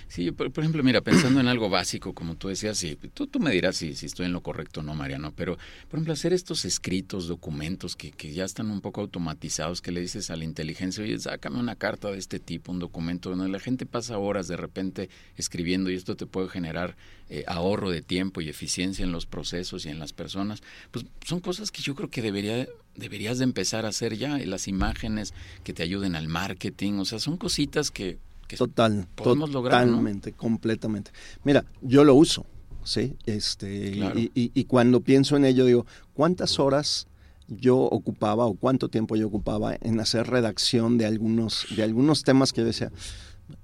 Sí, 0.09 0.31
por, 0.33 0.51
ejemplo, 0.59 0.83
mira, 0.83 1.01
pensando 1.01 1.41
en 1.41 1.49
algo 1.49 1.69
básico, 1.69 2.15
como 2.15 2.37
tú 2.37 2.49
decías, 2.49 2.83
y 2.85 2.97
tú, 2.97 3.27
tú 3.27 3.41
me 3.41 3.51
dirás 3.51 3.77
si, 3.77 3.95
si 3.95 4.07
estoy 4.07 4.27
en 4.27 4.33
lo 4.33 4.43
correcto 4.43 4.81
o 4.81 4.83
no, 4.83 4.95
Mariano, 4.95 5.33
pero, 5.35 5.57
por 5.89 5.99
ejemplo, 5.99 6.13
hacer 6.13 6.33
estos 6.33 6.65
escritos, 6.65 7.29
documentos 7.29 7.97
que, 7.97 8.11
que 8.11 8.33
ya 8.33 8.45
están 8.45 8.71
un 8.71 8.81
poco 8.81 9.01
automatizados, 9.01 9.81
que 9.81 9.93
le 9.93 10.01
dices 10.01 10.31
a 10.31 10.37
la 10.37 10.45
inteligencia, 10.45 11.05
oye, 11.05 11.19
sácame 11.19 11.59
una 11.59 11.77
carta 11.77 12.11
de 12.11 12.19
este 12.19 12.39
tipo, 12.39 12.73
un 12.73 12.79
documento, 12.79 13.31
donde 13.31 13.49
la 13.49 13.61
gente 13.61 13.87
pasa 13.87 14.19
horas 14.19 14.49
de 14.49 14.57
repente 14.57 15.11
escribiendo 15.37 15.91
y 15.91 15.95
esto 15.95 16.17
te 16.17 16.27
puede 16.27 16.49
generar 16.49 16.97
eh, 17.29 17.45
ahorro 17.47 17.91
de 17.91 18.03
tiempo 18.03 18.41
y 18.41 18.49
eficiencia 18.49 19.05
en 19.05 19.13
los 19.13 19.27
procesos 19.27 19.87
y 19.87 19.89
en 19.89 19.99
las 19.99 20.13
personas, 20.13 20.63
pues 20.91 21.07
son 21.25 21.41
cosas 21.41 21.71
que 21.71 21.83
yo 21.83 21.95
creo 21.95 22.11
que 22.11 22.23
debería 22.23 22.67
deberías 22.97 23.39
de 23.39 23.45
empezar 23.45 23.87
a 23.87 23.89
hacer 23.89 24.17
ya, 24.17 24.39
las 24.39 24.69
imágenes 24.69 25.33
que 25.65 25.73
te 25.73 25.83
ayuden 25.83 26.17
al 26.17 26.29
marketing, 26.29 26.95
o 26.95 27.05
sea, 27.05 27.19
son 27.19 27.37
cositas 27.37 27.91
que 27.91 28.19
Total, 28.57 29.07
totalmente, 29.15 30.33
completamente. 30.33 31.11
Mira, 31.45 31.65
yo 31.83 32.05
lo 32.05 32.15
uso, 32.15 32.47
¿sí? 32.85 33.17
Este, 33.27 34.31
y, 34.35 34.65
cuando 34.65 35.01
pienso 35.01 35.37
en 35.37 35.45
ello, 35.45 35.65
digo, 35.65 35.87
¿cuántas 36.15 36.59
horas 36.59 37.07
yo 37.49 37.79
ocupaba 37.79 38.47
o 38.47 38.55
cuánto 38.55 38.89
tiempo 38.89 39.17
yo 39.17 39.27
ocupaba 39.27 39.77
en 39.81 39.99
hacer 40.01 40.29
redacción 40.29 40.99
de 40.99 41.07
algunos, 41.07 41.67
de 41.75 41.83
algunos 41.83 42.23
temas 42.23 42.53
que 42.53 42.61
yo 42.61 42.67
decía, 42.67 42.93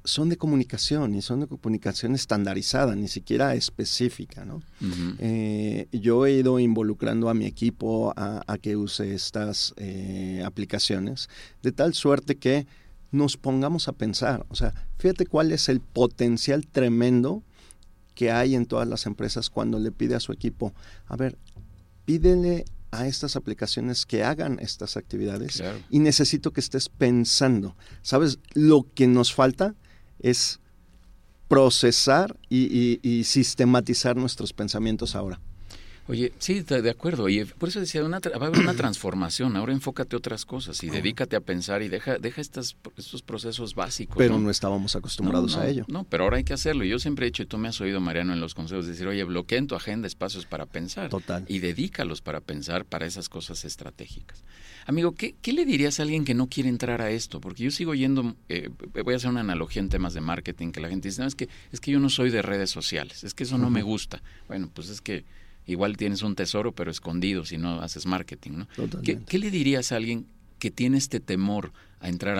son 0.04 0.28
de 0.28 0.36
comunicación 0.36 1.14
y 1.14 1.22
son 1.22 1.40
de 1.40 1.46
comunicación 1.46 2.14
estandarizada, 2.14 2.94
ni 2.94 3.08
siquiera 3.08 3.54
específica, 3.54 4.44
¿no? 4.44 4.62
Eh, 5.18 5.86
yo 5.92 6.26
he 6.26 6.32
ido 6.32 6.58
involucrando 6.58 7.28
a 7.28 7.34
mi 7.34 7.46
equipo 7.46 8.12
a, 8.16 8.58
que 8.60 8.76
use 8.76 9.14
estas 9.14 9.74
eh, 9.76 10.42
aplicaciones, 10.44 11.28
de 11.62 11.72
tal 11.72 11.94
suerte 11.94 12.36
que 12.36 12.66
nos 13.16 13.36
pongamos 13.36 13.88
a 13.88 13.92
pensar. 13.92 14.46
O 14.48 14.54
sea, 14.54 14.74
fíjate 14.98 15.26
cuál 15.26 15.52
es 15.52 15.68
el 15.68 15.80
potencial 15.80 16.66
tremendo 16.66 17.42
que 18.14 18.30
hay 18.30 18.54
en 18.54 18.66
todas 18.66 18.86
las 18.88 19.06
empresas 19.06 19.50
cuando 19.50 19.78
le 19.78 19.92
pide 19.92 20.14
a 20.14 20.20
su 20.20 20.32
equipo, 20.32 20.72
a 21.06 21.16
ver, 21.16 21.36
pídele 22.04 22.64
a 22.90 23.06
estas 23.06 23.36
aplicaciones 23.36 24.06
que 24.06 24.24
hagan 24.24 24.58
estas 24.60 24.96
actividades 24.96 25.62
y 25.90 25.98
necesito 25.98 26.52
que 26.52 26.60
estés 26.60 26.88
pensando. 26.88 27.76
¿Sabes? 28.00 28.38
Lo 28.54 28.86
que 28.94 29.06
nos 29.06 29.34
falta 29.34 29.74
es 30.18 30.60
procesar 31.48 32.38
y 32.48 33.22
sistematizar 33.24 34.16
nuestros 34.16 34.52
pensamientos 34.52 35.14
ahora. 35.14 35.40
Oye, 36.08 36.32
sí, 36.38 36.60
de 36.60 36.90
acuerdo. 36.90 37.24
Oye, 37.24 37.46
por 37.46 37.68
eso 37.68 37.80
decía, 37.80 38.04
una, 38.04 38.20
va 38.20 38.44
a 38.44 38.48
haber 38.48 38.60
una 38.60 38.74
transformación. 38.76 39.56
Ahora 39.56 39.72
enfócate 39.72 40.14
a 40.14 40.18
otras 40.18 40.44
cosas 40.44 40.82
y 40.84 40.90
dedícate 40.90 41.36
a 41.36 41.40
pensar 41.40 41.82
y 41.82 41.88
deja, 41.88 42.18
deja 42.18 42.40
estas, 42.40 42.76
estos 42.96 43.22
procesos 43.22 43.74
básicos. 43.74 44.16
Pero 44.16 44.38
¿no? 44.38 44.50
estábamos 44.50 44.94
acostumbrados 44.94 45.56
a 45.56 45.68
ello. 45.68 45.84
No, 45.88 46.04
pero 46.04 46.24
ahora 46.24 46.36
hay 46.36 46.44
que 46.44 46.54
hacerlo. 46.54 46.84
Yo 46.84 46.98
siempre 46.98 47.26
he 47.26 47.30
dicho, 47.30 47.42
y 47.42 47.46
tú 47.46 47.58
me 47.58 47.68
has 47.68 47.80
oído, 47.80 48.00
Mariano, 48.00 48.32
en 48.32 48.40
los 48.40 48.54
consejos, 48.54 48.86
decir, 48.86 49.06
oye, 49.06 49.24
bloquea 49.24 49.58
en 49.58 49.66
tu 49.66 49.74
agenda 49.74 50.06
espacios 50.06 50.46
para 50.46 50.66
pensar. 50.66 51.10
Total. 51.10 51.44
Y 51.48 51.58
dedícalos 51.58 52.20
para 52.20 52.40
pensar 52.40 52.84
para 52.84 53.06
esas 53.06 53.28
cosas 53.28 53.64
estratégicas. 53.64 54.44
Amigo, 54.86 55.16
¿qué, 55.16 55.34
¿qué, 55.42 55.52
le 55.52 55.64
dirías 55.64 55.98
a 55.98 56.04
alguien 56.04 56.24
que 56.24 56.34
no 56.34 56.48
quiere 56.48 56.68
entrar 56.68 57.02
a 57.02 57.10
esto? 57.10 57.40
Porque 57.40 57.64
yo 57.64 57.72
sigo 57.72 57.96
yendo, 57.96 58.36
eh, 58.48 58.70
voy 59.04 59.14
a 59.14 59.16
hacer 59.16 59.30
una 59.30 59.40
analogía 59.40 59.82
en 59.82 59.88
temas 59.88 60.14
de 60.14 60.20
marketing, 60.20 60.70
que 60.70 60.80
la 60.80 60.88
gente 60.88 61.08
dice, 61.08 61.22
no, 61.22 61.26
es 61.26 61.34
que, 61.34 61.48
es 61.72 61.80
que 61.80 61.90
yo 61.90 61.98
no 61.98 62.08
soy 62.08 62.30
de 62.30 62.40
redes 62.40 62.70
sociales, 62.70 63.24
es 63.24 63.34
que 63.34 63.42
eso 63.42 63.58
no 63.58 63.68
me 63.68 63.82
gusta. 63.82 64.22
Bueno, 64.46 64.70
pues 64.72 64.88
es 64.88 65.00
que 65.00 65.24
igual 65.66 65.96
tienes 65.96 66.22
un 66.22 66.34
tesoro, 66.34 66.72
pero 66.72 66.90
escondido 66.90 67.44
si 67.44 67.58
no 67.58 67.80
haces 67.80 68.06
marketing, 68.06 68.52
¿no? 68.52 68.68
¿Qué, 69.02 69.38
le 69.38 69.50
dirías 69.50 69.92
a 69.92 69.96
alguien 69.96 70.26
que 70.58 70.70
tiene 70.70 70.96
este 70.98 71.20
temor 71.20 71.72
a 72.00 72.08
entrar 72.08 72.38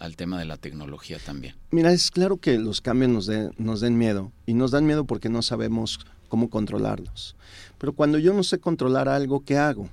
al 0.00 0.16
tema 0.16 0.38
de 0.38 0.44
la 0.44 0.56
tecnología 0.56 1.18
también? 1.24 1.54
Mira, 1.70 1.92
es 1.92 2.10
claro 2.10 2.38
que 2.38 2.58
los 2.58 2.80
cambios 2.80 3.10
nos, 3.10 3.30
nos 3.58 3.80
den 3.80 3.96
miedo, 3.96 4.32
y 4.46 4.54
nos 4.54 4.70
dan 4.70 4.86
miedo 4.86 5.04
porque 5.04 5.28
no 5.28 5.42
sabemos 5.42 6.00
cómo 6.28 6.50
controlarlos. 6.50 7.36
Pero 7.78 7.92
cuando 7.92 8.18
yo 8.18 8.34
no 8.34 8.42
sé 8.42 8.58
controlar 8.58 9.08
algo, 9.08 9.44
¿qué 9.44 9.56
hago? 9.56 9.88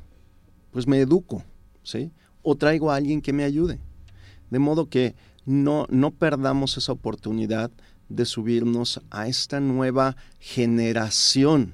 Pues 0.71 0.87
me 0.87 0.99
educo, 0.99 1.43
¿sí? 1.83 2.11
O 2.41 2.55
traigo 2.55 2.91
a 2.91 2.95
alguien 2.95 3.21
que 3.21 3.33
me 3.33 3.43
ayude. 3.43 3.79
De 4.49 4.59
modo 4.59 4.89
que 4.89 5.15
no, 5.45 5.87
no 5.89 6.11
perdamos 6.11 6.77
esa 6.77 6.91
oportunidad 6.91 7.71
de 8.09 8.25
subirnos 8.25 9.01
a 9.09 9.27
esta 9.27 9.59
nueva 9.59 10.15
generación 10.39 11.73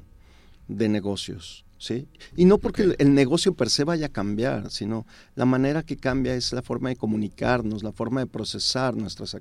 de 0.72 0.90
negocios. 0.90 1.66
¿sí? 1.78 2.08
Y 2.36 2.46
no 2.46 2.58
porque 2.58 2.96
el, 2.98 3.14
negocio 3.14 3.54
per 3.54 3.70
se 3.70 3.84
vaya 3.84 4.08
a 4.08 4.10
cambiar, 4.10 4.70
sino 4.72 5.06
la 5.36 5.46
manera 5.46 5.84
que 5.84 5.98
cambia 5.98 6.36
es 6.36 6.54
la 6.54 6.62
forma 6.62 6.90
de 6.90 6.96
comunicarnos, 6.96 7.84
la 7.84 7.92
forma 7.92 8.22
de 8.22 8.28
procesar 8.28 8.96
nuestras 8.96 9.36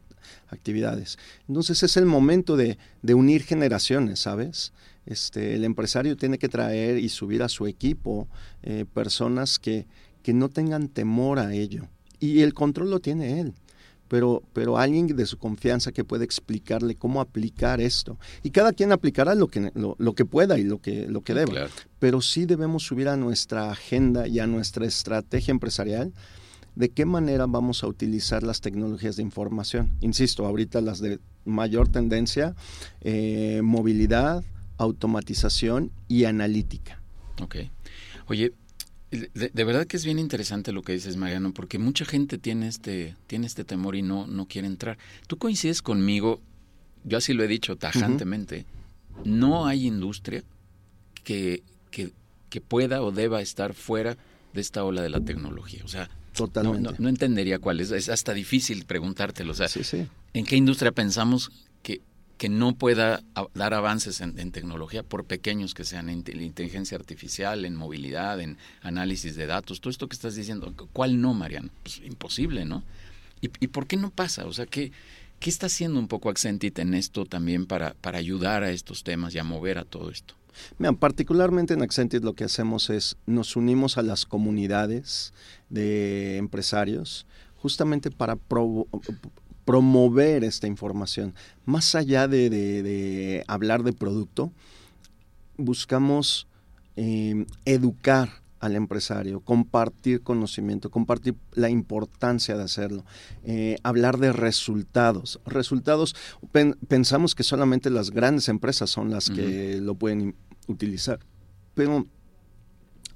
actividades. 0.49 1.19
Entonces 1.49 1.83
es 1.83 1.97
el 1.97 2.07
momento 2.07 2.57
de, 2.57 2.79
unir 3.15 3.43
generaciones, 3.43 4.21
¿sabes? 4.21 4.73
Este, 5.07 5.55
el 5.55 5.65
empresario 5.65 6.17
tiene 6.17 6.39
que 6.39 6.49
traer 6.49 6.99
y 6.99 7.09
subir 7.09 7.43
a 7.43 7.49
su 7.49 7.67
equipo 7.67 8.29
eh, 8.63 8.85
personas 8.93 9.59
que, 9.59 9.87
que 10.23 10.33
no 10.33 10.49
tengan 10.49 10.89
temor 10.89 11.39
a 11.39 11.53
ello. 11.55 11.89
Y 12.21 12.41
el 12.41 12.55
control 12.55 12.91
lo 12.91 13.01
tiene 13.01 13.41
él 13.41 13.55
pero, 14.11 14.43
pero 14.53 14.77
alguien 14.77 15.07
de 15.07 15.25
su 15.25 15.39
confianza 15.39 15.93
que 15.93 16.03
pueda 16.03 16.25
explicarle 16.25 16.97
cómo 16.97 17.21
aplicar 17.21 17.81
esto. 17.81 18.19
Y 18.43 18.51
cada 18.51 18.73
quien 18.73 18.91
aplicará 18.91 19.37
lo 19.37 19.47
que, 19.47 19.71
lo, 19.73 20.15
que 20.17 20.25
pueda 20.25 20.59
y 20.59 20.65
lo 20.65 20.83
que, 20.83 21.07
lo 21.07 21.21
que 21.21 21.33
deba. 21.33 21.69
Pero 22.01 22.21
sí 22.21 22.45
debemos 22.45 22.83
subir 22.83 23.07
a 23.07 23.17
nuestra 23.17 23.71
agenda 23.71 24.27
y 24.27 24.41
a 24.41 24.49
nuestra 24.49 24.85
estrategia 24.85 25.53
empresarial 25.53 26.13
de 26.75 26.89
qué 26.89 27.05
manera 27.05 27.47
vamos 27.47 27.85
a 27.85 27.87
utilizar 27.87 28.43
las 28.43 28.61
tecnologías 28.61 29.15
de 29.15 29.23
información. 29.23 29.93
Insisto, 30.01 30.45
ahorita 30.45 30.81
las 30.81 30.99
de 30.99 31.21
mayor 31.45 31.87
tendencia, 31.87 32.57
eh, 33.03 33.61
movilidad, 33.63 34.43
automatización 34.77 35.93
y 36.09 36.25
analítica. 36.25 37.01
Ok. 37.41 37.59
Oye, 38.27 38.55
de, 39.11 39.65
verdad 39.65 39.87
que 39.87 39.97
es 39.97 40.05
bien 40.05 40.19
interesante 40.19 40.73
lo 40.73 40.83
que 40.83 40.93
dices, 40.93 41.17
Mariano, 41.17 41.53
porque 41.53 41.79
mucha 41.79 42.05
gente 42.05 42.39
tiene 42.39 42.69
este, 42.69 43.17
tiene 43.27 43.47
este 43.47 43.65
temor 43.65 43.97
y 43.97 44.03
no, 44.03 44.27
no 44.27 44.47
quiere 44.47 44.69
entrar. 44.69 44.99
Tú 45.27 45.37
coincides 45.37 45.83
conmigo, 45.83 46.41
yo 47.05 47.19
así 47.19 47.33
lo 47.33 47.43
he 47.43 47.49
dicho 47.49 47.77
tajantemente, 47.77 48.67
no 49.25 49.67
hay 49.67 49.87
industria 49.87 50.45
que, 51.25 51.63
que, 51.91 52.13
que, 52.49 52.61
pueda 52.61 53.03
o 53.03 53.11
deba 53.11 53.41
estar 53.41 53.75
fuera 53.75 54.17
de 54.55 54.61
esta 54.61 54.85
ola 54.85 55.03
de 55.03 55.11
la 55.11 55.21
tecnología. 55.21 55.83
O 55.85 55.89
sea, 55.89 56.09
Totalmente. 56.33 56.95
No, 56.99 57.09
entendería 57.09 57.59
cuál 57.59 57.81
es. 57.81 57.91
Es 57.91 58.09
hasta 58.09 58.33
difícil 58.33 58.85
preguntártelo. 58.85 59.53
O 59.53 59.55
sea, 59.55 59.69
¿en 60.33 60.47
qué 60.47 60.57
industria 60.57 60.93
pensamos 60.93 61.51
que 61.83 62.01
que 62.41 62.49
no 62.49 62.75
pueda 62.75 63.23
dar 63.53 63.75
avances 63.75 64.23
en, 64.23 64.51
tecnología, 64.51 65.03
por 65.03 65.27
pequeños 65.27 65.75
que 65.75 65.85
sean, 65.85 66.09
en 66.09 66.25
inteligencia 66.41 66.97
artificial, 66.97 67.67
en 67.67 67.77
movilidad, 67.77 68.41
en 68.41 68.57
análisis 68.81 69.37
de 69.37 69.45
datos, 69.45 69.83
todo 69.83 69.91
esto 69.91 70.09
que 70.09 70.15
estás 70.15 70.37
diciendo, 70.37 70.73
¿cuál 70.95 71.21
no, 71.21 71.35
Mariano? 71.35 71.69
Pues 71.83 72.01
imposible, 72.03 72.65
¿no? 72.65 72.83
¿Y, 73.43 73.49
por 73.67 73.87
qué 73.87 73.99
no 73.99 74.09
pasa? 74.09 74.47
O 74.47 74.55
sea, 74.55 74.65
¿qué, 74.65 74.91
¿qué 75.39 75.51
está 75.51 75.67
haciendo 75.67 75.99
un 75.99 76.09
poco 76.09 76.31
Accentit 76.31 76.79
en 76.79 76.95
esto 76.95 77.27
también 77.27 77.67
para, 77.67 77.93
para 78.01 78.17
ayudar 78.17 78.63
a 78.63 78.71
estos 78.71 79.05
temas 79.05 79.35
y 79.35 79.39
a 79.39 79.45
mover 79.45 79.77
a 79.77 79.85
todo 79.85 80.11
esto? 80.11 80.33
Mira, 80.79 80.95
particularmente 80.95 81.75
en 81.75 81.83
Accentit 81.83 82.25
lo 82.25 82.33
que 82.33 82.45
hacemos 82.45 82.89
es 82.89 83.19
nos 83.27 83.55
unimos 83.55 83.99
a 83.99 84.03
las 84.03 84.25
comunidades 84.25 85.35
de 85.69 86.39
empresarios 86.39 87.27
justamente 87.57 88.11
para 88.11 88.37
promover 89.71 90.43
esta 90.43 90.67
información. 90.67 91.33
Más 91.65 91.95
allá 91.95 92.27
de, 92.27 93.45
hablar 93.47 93.85
de 93.85 93.93
producto, 93.93 94.51
buscamos 95.57 96.49
eh, 96.97 97.47
educar 97.65 98.31
al 98.59 98.75
empresario, 98.75 99.39
compartir 99.39 100.23
conocimiento, 100.23 100.91
compartir 100.91 101.37
la 101.53 101.71
importancia 101.71 102.57
de 102.57 102.65
hacerlo, 102.65 103.05
eh, 103.45 103.77
hablar 103.85 104.19
de 104.19 104.33
resultados. 104.33 105.39
Resultados, 105.47 106.17
pensamos 106.89 107.37
que 107.37 107.45
solamente 107.45 107.91
las 107.91 108.11
grandes 108.11 108.49
empresas 108.49 108.91
son 108.91 109.09
las 109.09 109.31
que 109.31 109.79
lo 109.81 109.95
pueden 109.95 110.35
utilizar, 110.67 111.21
pero 111.75 112.09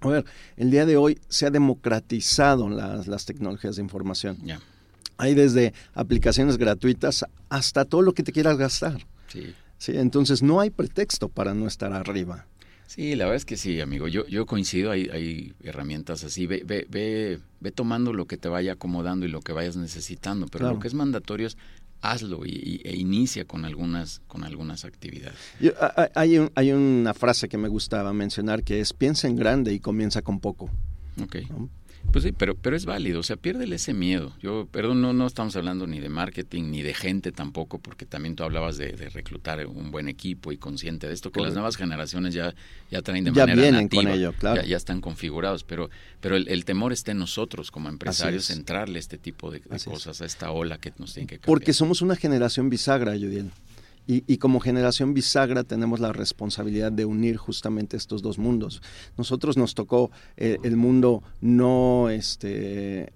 a 0.02 0.08
ver, 0.08 0.24
el 0.56 0.70
día 0.70 0.86
de 0.86 0.96
hoy 0.96 1.18
se 1.28 1.46
ha 1.46 1.50
democratizado 1.50 2.68
las, 2.68 3.26
tecnologías 3.26 3.74
de 3.74 3.82
información. 3.82 4.38
Hay 5.16 5.34
desde 5.34 5.72
aplicaciones 5.94 6.56
gratuitas 6.56 7.24
hasta 7.48 7.84
todo 7.84 8.02
lo 8.02 8.12
que 8.12 8.22
te 8.22 8.32
quieras 8.32 8.58
gastar. 8.58 9.06
Sí. 9.28 9.54
sí. 9.78 9.92
Entonces 9.96 10.42
no 10.42 10.60
hay 10.60 10.70
pretexto 10.70 11.28
para 11.28 11.54
no 11.54 11.66
estar 11.66 11.92
arriba. 11.92 12.46
Sí, 12.86 13.16
la 13.16 13.24
verdad 13.24 13.36
es 13.36 13.44
que 13.44 13.56
sí, 13.56 13.80
amigo. 13.80 14.08
Yo, 14.08 14.26
yo 14.26 14.46
coincido, 14.46 14.90
hay, 14.90 15.08
hay 15.08 15.54
herramientas 15.62 16.22
así. 16.22 16.46
Ve, 16.46 16.62
ve, 16.64 16.86
ve, 16.88 17.40
ve, 17.60 17.70
tomando 17.72 18.12
lo 18.12 18.26
que 18.26 18.36
te 18.36 18.48
vaya 18.48 18.74
acomodando 18.74 19.26
y 19.26 19.30
lo 19.30 19.40
que 19.40 19.52
vayas 19.52 19.76
necesitando, 19.76 20.46
pero 20.46 20.70
lo 20.70 20.78
que 20.78 20.88
es 20.88 20.94
mandatorio 20.94 21.46
es 21.46 21.56
hazlo 22.02 22.44
y, 22.44 22.82
e 22.84 22.96
inicia 22.96 23.46
con 23.46 23.64
algunas, 23.64 24.20
con 24.28 24.44
algunas 24.44 24.84
actividades. 24.84 25.38
hay, 26.14 26.38
un, 26.38 26.50
hay 26.54 26.72
una 26.72 27.14
frase 27.14 27.48
que 27.48 27.56
me 27.56 27.68
gustaba 27.68 28.12
mencionar 28.12 28.62
que 28.62 28.80
es 28.80 28.92
piensa 28.92 29.26
en 29.26 29.36
grande 29.36 29.72
y 29.72 29.80
comienza 29.80 30.22
con 30.22 30.38
poco. 30.38 30.70
Ok. 31.22 31.36
Pues 32.12 32.24
sí, 32.24 32.32
pero, 32.32 32.54
pero 32.54 32.76
es 32.76 32.84
válido, 32.84 33.20
o 33.20 33.22
sea, 33.22 33.36
piérdele 33.36 33.76
ese 33.76 33.92
miedo. 33.92 34.32
Yo, 34.40 34.68
perdón, 34.70 35.00
no, 35.00 35.12
no 35.12 35.26
estamos 35.26 35.56
hablando 35.56 35.86
ni 35.86 35.98
de 35.98 36.08
marketing 36.08 36.70
ni 36.70 36.82
de 36.82 36.94
gente 36.94 37.32
tampoco, 37.32 37.78
porque 37.78 38.06
también 38.06 38.36
tú 38.36 38.44
hablabas 38.44 38.76
de, 38.76 38.92
reclutar 39.12 39.66
un 39.66 39.90
buen 39.90 40.08
equipo 40.08 40.52
y 40.52 40.56
consciente 40.56 41.08
de 41.08 41.14
esto, 41.14 41.32
que 41.32 41.40
las 41.40 41.54
nuevas 41.54 41.76
generaciones 41.76 42.32
ya, 42.32 42.54
ya 42.90 43.02
traen 43.02 43.24
de 43.24 43.32
ya 43.32 43.46
manera 43.46 43.62
vienen 43.62 43.88
con 43.88 44.06
ello, 44.06 44.32
claro. 44.32 44.62
ya, 44.62 44.76
están 44.76 45.00
configurados, 45.00 45.64
pero, 45.64 45.90
pero 46.20 46.36
el, 46.36 46.64
temor 46.64 46.92
está 46.92 47.10
en 47.12 47.18
nosotros 47.18 47.70
como 47.70 47.88
empresarios, 47.88 48.50
entrarle 48.50 48.98
este 48.98 49.18
tipo 49.18 49.50
de, 49.50 49.60
cosas, 49.60 50.20
a 50.20 50.24
esta 50.24 50.50
ola 50.50 50.78
que 50.78 50.92
nos 50.98 51.14
tiene 51.14 51.26
que 51.26 51.36
cambiar. 51.36 51.46
Porque 51.46 51.72
somos 51.72 52.00
una 52.00 52.16
generación 52.16 52.70
bisagra, 52.70 53.12
Judiel. 53.12 53.50
Y, 54.06 54.36
como 54.36 54.60
generación 54.60 55.14
bisagra 55.14 55.64
tenemos 55.64 55.98
la 55.98 56.12
responsabilidad 56.12 56.92
de 56.92 57.06
unir 57.06 57.38
justamente 57.38 57.96
estos 57.96 58.20
dos 58.20 58.38
mundos. 58.38 58.82
Nosotros 59.16 59.56
nos 59.56 59.74
tocó 59.74 60.10
eh, 60.36 60.58
el 60.62 60.76
mundo 60.76 61.22
no, 61.40 62.10
este, 62.10 63.12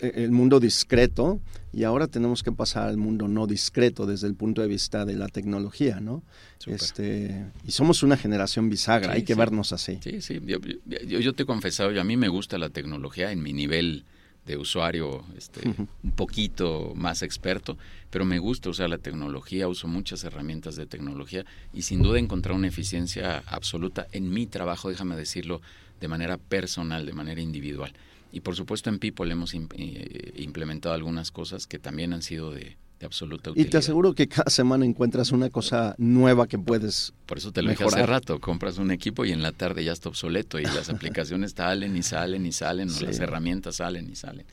e, 0.00 0.12
el 0.24 0.30
mundo 0.30 0.60
discreto 0.60 1.40
y 1.72 1.84
ahora 1.84 2.06
tenemos 2.06 2.42
que 2.42 2.52
pasar 2.52 2.88
al 2.88 2.96
mundo 2.96 3.28
no 3.28 3.46
discreto 3.46 4.06
desde 4.06 4.26
el 4.26 4.34
punto 4.34 4.62
de 4.62 4.68
vista 4.68 5.04
de 5.04 5.14
la 5.14 5.28
tecnología, 5.28 6.00
¿no? 6.00 6.22
Este, 6.66 7.44
y 7.66 7.72
somos 7.72 8.02
una 8.02 8.16
generación 8.16 8.70
bisagra, 8.70 9.12
hay 9.12 9.24
que 9.24 9.34
vernos 9.34 9.74
así. 9.74 9.98
Sí, 10.02 10.22
sí, 10.22 10.40
yo, 10.46 10.58
yo, 10.86 11.32
te 11.34 11.42
he 11.42 11.46
confesado, 11.46 12.00
a 12.00 12.04
mí 12.04 12.16
me 12.16 12.28
gusta 12.28 12.56
la 12.56 12.70
tecnología 12.70 13.30
en 13.30 13.42
mi 13.42 13.52
nivel 13.52 14.04
de 14.46 14.56
usuario 14.56 15.24
este, 15.36 15.66
un 15.68 16.10
poquito 16.12 16.92
más 16.94 17.22
experto, 17.22 17.78
pero 18.10 18.24
me 18.24 18.38
gusta 18.38 18.70
usar 18.70 18.90
la 18.90 18.98
tecnología, 18.98 19.68
uso 19.68 19.88
muchas 19.88 20.22
herramientas 20.24 20.76
de 20.76 20.86
tecnología 20.86 21.44
y 21.72 21.82
sin 21.82 22.02
duda 22.02 22.18
encontrar 22.18 22.54
una 22.54 22.68
eficiencia 22.68 23.42
absoluta 23.46 24.06
en 24.12 24.30
mi 24.30 24.46
trabajo, 24.46 24.90
déjame 24.90 25.16
decirlo, 25.16 25.62
de 26.00 26.08
manera 26.08 26.36
personal, 26.36 27.06
de 27.06 27.12
manera 27.12 27.40
individual. 27.40 27.94
Y 28.32 28.40
por 28.40 28.56
supuesto 28.56 28.90
en 28.90 28.98
People 28.98 29.30
hemos 29.30 29.54
eh, 29.54 30.32
implementado 30.36 30.94
algunas 30.94 31.30
cosas 31.30 31.66
que 31.66 31.78
también 31.78 32.12
han 32.12 32.22
sido 32.22 32.50
de, 32.50 32.76
absoluta 33.02 33.50
utilidad. 33.50 33.68
Y 33.68 33.70
te 33.70 33.78
aseguro 33.78 34.14
que 34.14 34.28
cada 34.28 34.50
semana 34.50 34.84
encuentras 34.84 35.32
una 35.32 35.50
cosa 35.50 35.94
nueva 35.98 36.46
que 36.46 36.58
puedes 36.58 37.12
Por 37.26 37.38
eso 37.38 37.52
te 37.52 37.62
lo 37.62 37.70
dije 37.70 37.84
hace 37.84 38.06
rato, 38.06 38.40
compras 38.40 38.78
un 38.78 38.90
equipo 38.90 39.24
y 39.24 39.32
en 39.32 39.42
la 39.42 39.52
tarde 39.52 39.84
ya 39.84 39.92
está 39.92 40.08
obsoleto 40.08 40.58
y 40.58 40.64
las 40.64 40.88
aplicaciones 40.90 41.52
salen 41.52 41.96
y 41.96 42.02
salen 42.02 42.46
y 42.46 42.52
salen, 42.52 42.90
o 42.90 43.00
las 43.00 43.18
herramientas 43.18 43.76
salen 43.76 44.10
y 44.10 44.16
salen. 44.16 44.46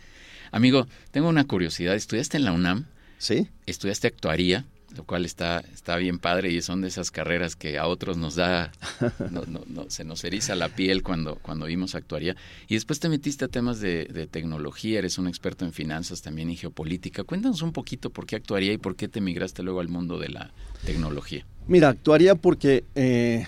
Amigo, 0.51 0.87
tengo 1.11 1.29
una 1.29 1.45
curiosidad, 1.45 1.95
¿estudiaste 1.95 2.37
en 2.37 2.45
la 2.45 2.51
UNAM? 2.51 2.85
Sí. 3.17 3.47
¿Estudiaste 3.65 4.07
actuaría? 4.07 4.65
Lo 4.95 5.03
cual 5.03 5.25
está, 5.25 5.59
está 5.73 5.95
bien 5.97 6.19
padre 6.19 6.51
y 6.51 6.61
son 6.61 6.81
de 6.81 6.87
esas 6.87 7.11
carreras 7.11 7.55
que 7.55 7.77
a 7.77 7.87
otros 7.87 8.17
nos 8.17 8.35
da, 8.35 8.71
no, 9.31 9.43
no, 9.45 9.89
se 9.89 10.03
nos 10.03 10.23
eriza 10.23 10.55
la 10.55 10.69
piel 10.69 11.03
cuando, 11.03 11.35
cuando 11.35 11.65
vimos 11.65 11.95
actuaría. 11.95 12.35
Y 12.67 12.75
después 12.75 12.99
te 12.99 13.09
metiste 13.09 13.45
a 13.45 13.47
temas 13.47 13.79
de, 13.79 14.27
tecnología, 14.31 14.99
eres 14.99 15.17
un 15.17 15.27
experto 15.27 15.65
en 15.65 15.73
finanzas 15.73 16.21
también 16.21 16.49
y 16.49 16.57
geopolítica. 16.57 17.23
Cuéntanos 17.23 17.61
un 17.61 17.71
poquito 17.71 18.09
por 18.09 18.25
qué 18.25 18.35
actuaría 18.35 18.73
y 18.73 18.77
por 18.77 18.95
qué 18.95 19.07
te 19.07 19.21
migraste 19.21 19.63
luego 19.63 19.79
al 19.79 19.87
mundo 19.87 20.19
de 20.19 20.29
la 20.29 20.51
tecnología. 20.85 21.45
Mira, 21.67 21.89
actuaría 21.89 22.35
porque 22.35 22.83
eh, 22.95 23.45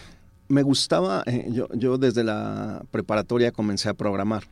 me 0.47 0.63
gustaba, 0.63 1.23
eh, 1.25 1.47
yo, 1.51 1.67
yo 1.73 1.97
desde 1.97 2.23
la 2.23 2.83
preparatoria 2.91 3.51
comencé 3.51 3.89
a 3.89 3.93
programar. 3.93 4.43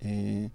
Eh, 0.00 0.50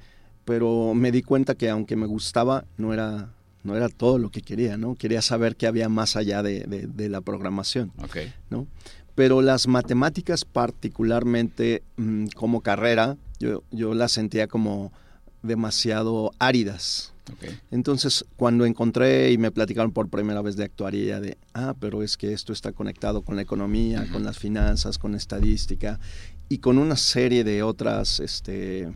pero 0.45 0.93
me 0.95 1.11
di 1.11 1.21
cuenta 1.21 1.53
que 1.55 1.69
aunque 1.69 1.95
me 1.95 2.07
gustaba, 2.07 2.65
no 2.77 2.93
era 2.93 3.29
no 3.63 3.75
era 3.75 3.89
todo 3.89 4.17
lo 4.17 4.31
que 4.31 4.41
quería, 4.41 4.77
¿no? 4.77 4.95
Quería 4.95 5.21
saber 5.21 5.55
qué 5.55 5.67
había 5.67 5.89
más 5.89 6.15
allá 6.15 6.41
de, 6.43 7.09
la 7.09 7.21
programación, 7.21 7.91
okay. 8.03 8.33
¿no? 8.49 8.67
Pero 9.15 9.41
las 9.41 9.67
matemáticas 9.67 10.45
particularmente 10.45 11.83
mm, 11.97 12.27
como 12.35 12.61
carrera, 12.61 13.17
yo, 13.39 13.63
yo 13.71 13.93
las 13.93 14.13
sentía 14.13 14.47
como 14.47 14.93
demasiado 15.41 16.31
áridas. 16.39 17.13
Okay. 17.33 17.59
Entonces, 17.69 18.25
cuando 18.37 18.65
encontré 18.65 19.31
y 19.31 19.37
me 19.37 19.51
platicaron 19.51 19.91
por 19.91 20.09
primera 20.09 20.41
vez 20.41 20.55
de 20.55 20.63
actuaría, 20.63 21.19
de, 21.19 21.37
ah, 21.53 21.75
pero 21.79 22.01
es 22.01 22.17
que 22.17 22.33
esto 22.33 22.53
está 22.53 22.71
conectado 22.71 23.21
con 23.21 23.35
la 23.35 23.41
economía, 23.41 24.07
con 24.11 24.23
las 24.23 24.39
finanzas, 24.39 24.97
con 24.97 25.13
estadística 25.13 25.99
y 26.47 26.57
con 26.57 26.77
una 26.79 26.95
serie 26.95 27.43
de 27.43 27.61
otras 27.61 28.19
este, 28.19 28.91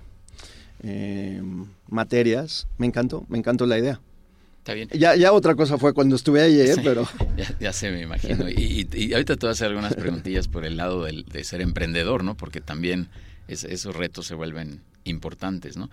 eh, 0.81 1.41
materias, 1.87 2.67
me 2.77 2.87
encantó, 2.87 3.25
me 3.29 3.37
encantó 3.37 3.65
la 3.65 3.77
idea. 3.77 4.01
Está 4.63 4.73
bien. 4.75 4.87
Ya, 4.93 5.13
ya 5.17 5.33
otra 5.33 5.55
cosa 5.55 5.77
fue 5.77 5.93
cuando 5.93 6.15
estuve 6.15 6.41
ahí, 6.41 6.57
¿eh? 6.57 6.75
pero... 6.81 7.05
Ya, 7.35 7.53
ya 7.59 7.73
sé, 7.73 7.91
me 7.91 7.99
imagino. 7.99 8.47
Y, 8.49 8.87
y, 8.93 9.11
ahorita 9.11 9.35
te 9.35 9.41
voy 9.41 9.49
a 9.49 9.51
hacer 9.51 9.67
algunas 9.67 9.93
preguntillas 9.93 10.47
por 10.47 10.63
el 10.63 10.77
lado 10.77 11.03
del, 11.03 11.25
de 11.25 11.43
ser 11.43 11.59
emprendedor, 11.59 12.23
¿no? 12.23 12.37
Porque 12.37 12.61
también 12.61 13.09
esos 13.49 13.93
retos 13.93 14.25
se 14.25 14.35
vuelven 14.35 14.79
importantes, 15.03 15.75
¿no? 15.75 15.89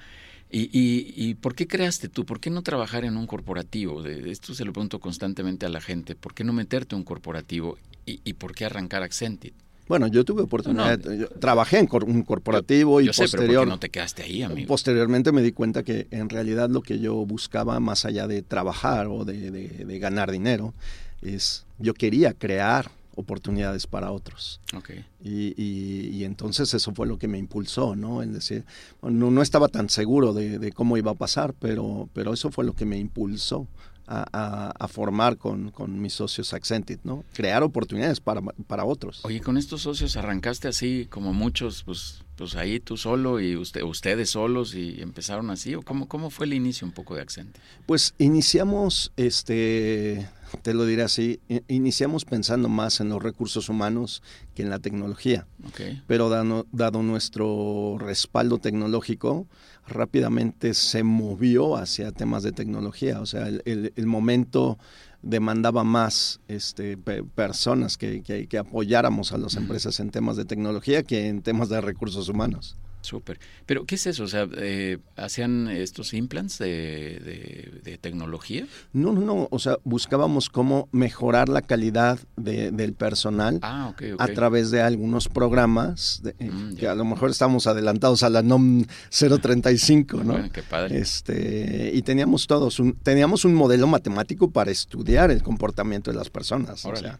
Y, 0.52 0.70
y, 0.72 1.12
y, 1.16 1.34
por 1.34 1.56
qué 1.56 1.66
creaste 1.66 2.08
tú? 2.08 2.24
¿Por 2.24 2.38
qué 2.38 2.50
no 2.50 2.62
trabajar 2.62 3.04
en 3.04 3.16
un 3.16 3.26
corporativo? 3.26 4.02
De, 4.02 4.30
esto 4.30 4.54
se 4.54 4.64
lo 4.64 4.72
pregunto 4.72 5.00
constantemente 5.00 5.66
a 5.66 5.68
la 5.68 5.80
gente. 5.80 6.14
¿Por 6.14 6.32
qué 6.32 6.44
no 6.44 6.52
meterte 6.52 6.94
en 6.94 7.00
un 7.00 7.04
corporativo? 7.04 7.76
¿Y, 8.06 8.20
y 8.22 8.34
por 8.34 8.54
qué 8.54 8.66
arrancar 8.66 9.02
Accentit? 9.02 9.54
Bueno, 9.90 10.06
yo 10.06 10.25
tuve 10.25 10.42
oportunidad, 10.42 11.00
trabajé 11.40 11.80
en 11.80 11.88
un 12.06 12.23
corporativo 12.23 13.00
y 13.00 13.09
posterior, 13.09 13.66
no 13.66 13.80
te 13.80 13.88
quedaste 13.88 14.23
ahí, 14.23 14.44
amigo. 14.44 14.68
Posteriormente 14.68 15.32
me 15.32 15.42
di 15.42 15.50
cuenta 15.50 15.82
que 15.82 16.06
en 16.12 16.28
realidad 16.28 16.70
lo 16.70 16.80
que 16.80 17.00
yo 17.00 17.26
buscaba 17.26 17.80
más 17.80 18.04
allá 18.04 18.28
de 18.28 18.42
trabajar 18.42 19.09
o 19.09 19.25
de, 19.25 19.99
ganar 20.00 20.30
dinero 20.30 20.75
es 21.23 21.66
yo 21.80 21.92
quería 21.94 22.35
crear 22.35 22.88
oportunidades 23.16 23.88
para 23.88 24.12
otros. 24.12 24.61
Okay. 24.73 25.04
Y, 25.25 26.23
entonces 26.23 26.73
eso 26.73 26.94
fue 26.94 27.09
lo 27.09 27.18
que 27.18 27.26
me 27.26 27.38
impulsó, 27.38 27.97
¿no? 27.97 28.23
Es 28.23 28.32
decir, 28.32 28.64
no, 29.02 29.42
estaba 29.42 29.66
tan 29.66 29.90
seguro 29.90 30.32
de, 30.32 30.61
de, 30.61 30.70
cómo 30.70 30.99
iba 30.99 31.11
a 31.11 31.16
pasar, 31.16 31.52
pero, 31.59 32.09
pero 32.14 32.32
eso 32.32 32.52
fue 32.52 32.64
lo 32.64 32.75
que 32.75 32.85
me 32.85 32.97
impulsó 32.97 33.66
a, 34.11 34.88
formar 34.88 35.37
con, 35.37 35.73
mis 36.00 36.14
socios 36.14 36.52
Accented, 36.52 36.99
¿no? 37.05 37.25
Crear 37.33 37.62
oportunidades 37.62 38.21
para, 38.21 38.43
para 38.43 38.85
otros. 38.85 39.25
Oye, 39.25 39.40
con 39.40 39.57
estos 39.57 39.83
socios 39.83 40.17
arrancaste 40.17 40.69
así 40.69 41.07
como 41.09 41.33
muchos, 41.33 41.85
pues, 41.85 42.25
pues 42.37 42.57
ahí 42.57 42.81
tú 42.81 42.97
solo 42.97 43.40
y 43.40 43.57
usted, 43.57 43.83
ustedes 43.83 44.31
solos 44.31 44.75
y 44.75 45.00
empezaron 45.00 45.50
así, 45.50 45.75
¿o 45.75 45.83
cómo, 45.83 46.09
cómo 46.09 46.31
fue 46.31 46.47
el 46.47 46.55
inicio 46.55 46.87
un 46.87 46.93
poco 46.93 47.14
de 47.14 47.23
Accented? 47.23 47.61
Pues 47.87 48.14
iniciamos, 48.19 49.12
este, 49.17 50.29
te 50.62 50.75
lo 50.75 50.87
diré 50.87 51.02
así, 51.02 51.40
iniciamos 51.69 52.25
pensando 52.25 52.69
más 52.69 53.00
en 53.00 53.11
los 53.11 53.23
recursos 53.23 53.69
humanos 53.69 54.23
que 54.55 54.62
en 54.62 54.71
la 54.71 54.81
tecnología. 54.81 55.47
Okay. 55.69 56.02
Pero 56.09 56.29
dado, 56.29 56.67
dado 56.73 57.02
nuestro 57.02 57.97
respaldo 57.99 58.59
tecnológico, 58.59 59.47
rápidamente 59.90 60.75
se 60.75 61.02
movió 61.02 61.76
hacia 61.76 62.12
temas 62.12 62.42
de 62.42 62.52
tecnología. 62.52 63.20
O 63.20 63.26
sea, 63.26 63.49
el, 63.49 63.92
el, 63.94 64.06
momento 64.06 64.78
demandaba 65.23 65.85
más 65.85 66.40
este, 66.49 66.97
personas 66.97 67.99
que, 67.99 68.23
que, 68.23 68.59
apoyáramos 68.59 69.32
a 69.32 69.38
las 69.38 69.56
empresas 69.56 70.00
en 70.00 70.11
temas 70.11 70.37
de 70.37 70.44
tecnología 70.44 71.02
que 71.02 71.28
en 71.28 71.42
temas 71.42 71.68
de 71.68 71.80
recursos 71.80 72.28
humanos. 72.28 72.76
Súper. 73.02 73.38
Pero, 73.66 73.87
¿qué 73.87 73.95
es 73.95 74.07
eso? 74.07 74.25
O 74.25 74.28
sea, 74.28 74.47
eh, 74.59 74.99
¿hacían 75.16 75.68
estos 75.68 76.12
implants 76.12 76.59
de, 76.59 77.98
tecnología? 78.01 78.66
No, 78.92 79.12
no, 79.12 79.22
no. 79.22 79.48
O 79.51 79.59
sea, 79.59 79.79
buscábamos 79.85 80.51
cómo 80.51 80.88
mejorar 80.92 81.48
la 81.48 81.62
calidad 81.62 82.18
del 82.37 82.92
personal 82.94 83.59
ah, 83.62 83.94
a 84.18 84.29
través 84.29 84.70
de 84.70 84.83
algunos 84.83 85.29
programas 85.29 86.22
mm, 86.38 86.74
que 86.74 86.88
a 86.88 86.94
lo 86.94 87.05
mejor 87.05 87.31
estamos 87.31 87.66
adelantados 87.66 88.22
a 88.22 88.31
la 88.31 88.42
NOM 88.42 88.85
035, 89.11 90.24
¿no? 90.24 90.51
qué 90.53 90.62
padre. 90.62 90.98
Este, 90.98 91.90
y 91.94 92.03
teníamos 92.03 92.46
todos 92.46 92.81
un, 92.81 92.94
teníamos 92.94 93.44
un 93.44 93.55
modelo 93.55 93.87
matemático 93.87 94.51
para 94.51 94.70
estudiar 94.70 95.31
el 95.31 95.42
comportamiento 95.42 96.11
de 96.11 96.16
las 96.16 96.31
personas. 96.31 96.85
O 96.85 96.94
sea, 96.96 97.18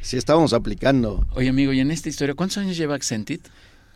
sí 0.00 0.16
estábamos 0.16 0.52
aplicando. 0.52 1.26
Oye, 1.32 1.48
amigo, 1.48 1.72
y 1.72 1.80
en 1.80 1.90
esta 1.90 2.08
historia, 2.08 2.34
¿cuántos 2.34 2.58
años 2.58 2.76
lleva 2.76 2.94
Accentit? 2.94 3.46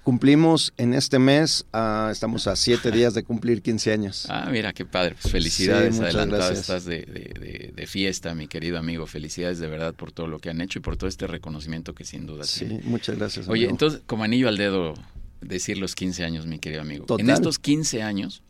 Cumplimos 0.08 0.72
en 0.78 0.94
este 0.94 1.18
mes, 1.18 1.66
uh, 1.74 2.08
estamos 2.08 2.46
a 2.46 2.56
siete 2.56 2.90
días 2.90 3.12
de 3.12 3.24
cumplir 3.24 3.60
15 3.60 3.92
años. 3.92 4.26
Ah, 4.30 4.48
mira, 4.50 4.72
qué 4.72 4.86
padre. 4.86 5.14
Pues 5.20 5.30
felicidades 5.30 5.96
sí, 5.96 6.02
adelantadas. 6.02 6.58
Estás 6.58 6.86
de, 6.86 7.02
de, 7.02 7.72
de, 7.76 7.86
fiesta, 7.86 8.34
mi 8.34 8.48
querido 8.48 8.78
amigo. 8.78 9.06
Felicidades 9.06 9.58
de 9.58 9.66
verdad 9.66 9.92
por 9.92 10.10
todo 10.10 10.26
lo 10.26 10.38
que 10.38 10.48
han 10.48 10.62
hecho 10.62 10.78
y 10.78 10.80
por 10.80 10.96
todo 10.96 11.08
este 11.08 11.26
reconocimiento 11.26 11.94
que 11.94 12.06
sin 12.06 12.24
duda 12.24 12.44
Sí, 12.44 12.80
muchas 12.84 13.18
gracias. 13.18 13.50
Oye, 13.50 13.68
entonces, 13.68 14.00
como 14.06 14.24
anillo 14.24 14.48
al 14.48 14.56
dedo, 14.56 14.94
decir 15.42 15.76
los 15.76 15.94
15 15.94 16.24
años, 16.24 16.46
mi 16.46 16.58
querido 16.58 16.80
amigo. 16.80 17.04
En 17.18 17.28
estos 17.28 17.58
15 17.58 18.02
años, 18.02 18.42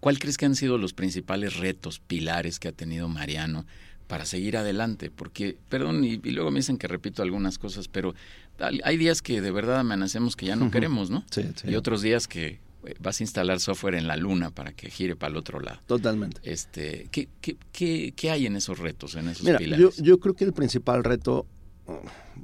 ¿cuál 0.00 0.18
crees 0.18 0.38
que 0.38 0.46
han 0.46 0.56
sido 0.56 0.78
los 0.78 0.94
principales 0.94 1.58
retos, 1.58 1.98
pilares 1.98 2.58
que 2.58 2.68
ha 2.68 2.72
tenido 2.72 3.06
Mariano 3.06 3.66
para 4.06 4.26
seguir 4.26 4.56
adelante? 4.56 5.10
Porque, 5.10 5.56
perdón, 5.68 6.04
y, 6.04 6.20
y 6.22 6.30
luego 6.30 6.50
me 6.50 6.58
dicen 6.58 6.78
que 6.78 6.88
repito 6.88 7.22
algunas 7.22 7.58
cosas, 7.58 7.88
pero 7.88 8.14
hay 8.58 8.96
días 8.96 9.22
que 9.22 9.40
de 9.40 9.50
verdad 9.50 9.80
amenacemos 9.80 10.36
que 10.36 10.46
ya 10.46 10.56
no 10.56 10.70
queremos, 10.70 11.10
¿no? 11.10 11.24
Sí, 11.30 11.42
Y 11.64 11.74
otros 11.74 12.02
días 12.02 12.28
que 12.28 12.60
eh, 12.84 12.94
vas 13.00 13.20
a 13.20 13.24
instalar 13.24 13.60
software 13.60 13.94
en 13.94 14.06
la 14.06 14.16
luna 14.16 14.50
para 14.50 14.72
que 14.72 14.90
gire 14.90 15.16
para 15.16 15.32
el 15.32 15.36
otro 15.36 15.60
lado. 15.60 15.80
Totalmente. 15.86 16.40
Este, 16.44 17.08
¿qué, 17.10 17.28
qué, 17.40 18.12
qué, 18.14 18.30
hay 18.30 18.46
en 18.46 18.56
esos 18.56 18.78
retos, 18.78 19.16
en 19.16 19.28
esos 19.28 19.44
Mira, 19.44 19.58
pilares? 19.58 19.96
Yo, 19.96 20.02
yo 20.02 20.20
creo 20.20 20.34
que 20.34 20.44
el 20.44 20.52
principal 20.52 21.02
reto, 21.02 21.46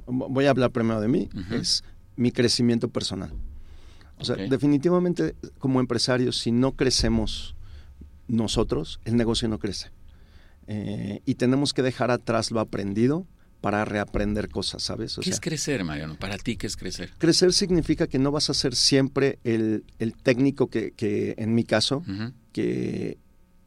voy 0.05 0.45
a 0.45 0.49
hablar 0.49 0.71
primero 0.71 0.99
de 0.99 1.07
mí, 1.07 1.29
es 1.51 1.83
mi 2.15 2.31
crecimiento 2.31 2.89
personal. 2.89 3.31
O 4.17 4.25
sea, 4.25 4.35
definitivamente 4.35 5.35
como 5.57 5.79
empresarios, 5.79 6.37
si 6.37 6.51
no 6.51 6.73
crecemos 6.73 7.55
nosotros, 8.27 8.99
el 9.05 9.15
negocio 9.15 9.47
no 9.47 9.57
crece. 9.59 9.89
Eh, 10.67 11.21
y 11.25 11.35
tenemos 11.35 11.73
que 11.73 11.81
dejar 11.81 12.11
atrás 12.11 12.51
lo 12.51 12.59
aprendido 12.59 13.25
para 13.61 13.85
reaprender 13.85 14.49
cosas, 14.49 14.83
¿sabes? 14.83 15.19
¿Qué 15.21 15.29
es 15.29 15.39
crecer, 15.39 15.83
Mariano? 15.83 16.17
Para 16.17 16.37
ti, 16.37 16.57
¿qué 16.57 16.65
es 16.65 16.75
crecer? 16.75 17.13
Crecer 17.19 17.53
significa 17.53 18.07
que 18.07 18.17
no 18.17 18.31
vas 18.31 18.49
a 18.49 18.55
ser 18.55 18.75
siempre 18.75 19.37
el, 19.43 19.83
técnico 20.23 20.67
que, 20.67 20.91
que, 20.91 21.35
en 21.37 21.53
mi 21.53 21.63
caso, 21.63 22.03
que, 22.51 23.19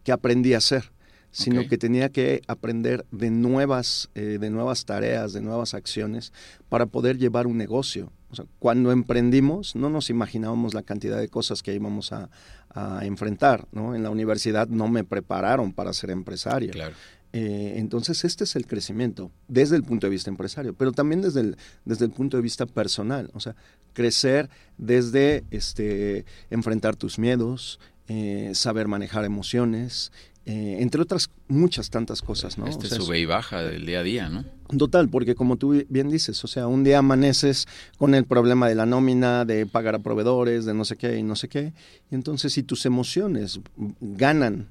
que, 0.03 0.13
aprendí 0.13 0.55
a 0.55 0.61
ser, 0.61 0.93
sino 1.31 1.69
que 1.69 1.79
tenía 1.79 2.11
que 2.11 2.43
aprender 2.49 3.07
de 3.13 3.31
nuevas, 3.31 4.11
eh, 4.15 4.39
de 4.41 4.51
nuevas 4.51 4.85
tareas, 4.85 5.33
de 5.33 5.41
nuevas 5.41 5.75
acciones 5.75 6.33
para 6.69 6.87
poder 6.87 7.19
llevar 7.19 7.47
un 7.47 7.57
negocio. 7.57 8.13
O 8.35 8.37
sea, 8.37 8.47
cuando 8.59 8.93
emprendimos, 8.93 9.75
no 9.77 9.89
nos 9.89 10.11
imaginábamos 10.11 10.75
la 10.75 10.83
cantidad 10.83 11.19
de 11.19 11.29
cosas 11.29 11.63
que 11.63 11.73
íbamos 11.73 12.13
a, 12.13 12.29
a 12.71 13.07
enfrentar, 13.07 13.67
¿no? 13.73 13.95
En 13.95 14.03
la 14.03 14.11
universidad 14.11 14.69
no 14.69 14.89
me 14.89 15.05
prepararon 15.05 15.73
para 15.73 15.93
ser 15.93 16.11
empresario. 16.11 16.73
Claro. 16.73 16.95
Eh, 17.37 17.75
entonces, 17.79 18.25
este 18.25 18.45
es 18.45 18.55
el 18.55 18.65
crecimiento 18.65 19.33
desde 19.49 19.75
el 19.75 19.83
punto 19.83 20.07
de 20.07 20.13
vista 20.13 20.31
empresario, 20.31 20.73
pero 20.73 20.93
también 20.93 21.21
desde 21.21 21.41
el, 21.41 21.57
desde 21.85 22.05
el 22.05 22.13
punto 22.13 22.37
de 22.37 22.43
vista 22.45 22.65
personal. 22.65 23.29
O 23.35 23.41
sea, 23.41 23.57
crecer 23.93 24.51
desde 24.79 25.45
este, 25.51 26.27
enfrentar 26.51 26.95
tus 26.95 27.19
miedos, 27.19 27.81
eh, 28.07 28.53
saber 28.55 28.87
manejar 28.87 29.25
emociones, 29.25 30.13
eh, 30.47 30.79
entre 30.81 31.01
otras 31.01 31.31
muchas 31.49 31.91
tantas 31.91 32.23
cosas, 32.23 32.59
¿no? 32.59 32.67
Este 32.67 32.89
sube 32.89 33.19
y 33.19 33.25
baja 33.25 33.63
del 33.63 33.87
día 33.87 34.01
a 34.01 34.03
día, 34.03 34.29
¿no? 34.29 34.45
Total, 34.77 35.09
porque 35.09 35.35
como 35.35 35.57
tú 35.57 35.85
bien 35.89 36.09
dices, 36.09 36.43
o 36.45 36.47
sea, 36.47 36.67
un 36.67 36.85
día 36.85 36.99
amaneces 36.99 37.67
con 37.99 38.15
el 38.15 38.25
problema 38.25 38.69
de 38.69 38.75
la 38.75 38.87
nómina, 38.87 39.45
de 39.45 39.67
pagar 39.67 39.95
a 39.95 39.99
proveedores, 40.01 40.65
de 40.65 40.75
no 40.75 40.85
sé 40.85 40.97
qué 40.97 41.19
y 41.19 41.23
no 41.23 41.37
sé 41.37 41.49
qué, 41.49 41.73
y 42.11 42.15
entonces 42.15 42.53
si 42.53 42.63
tus 42.63 42.87
emociones 42.87 43.61
ganan, 44.01 44.69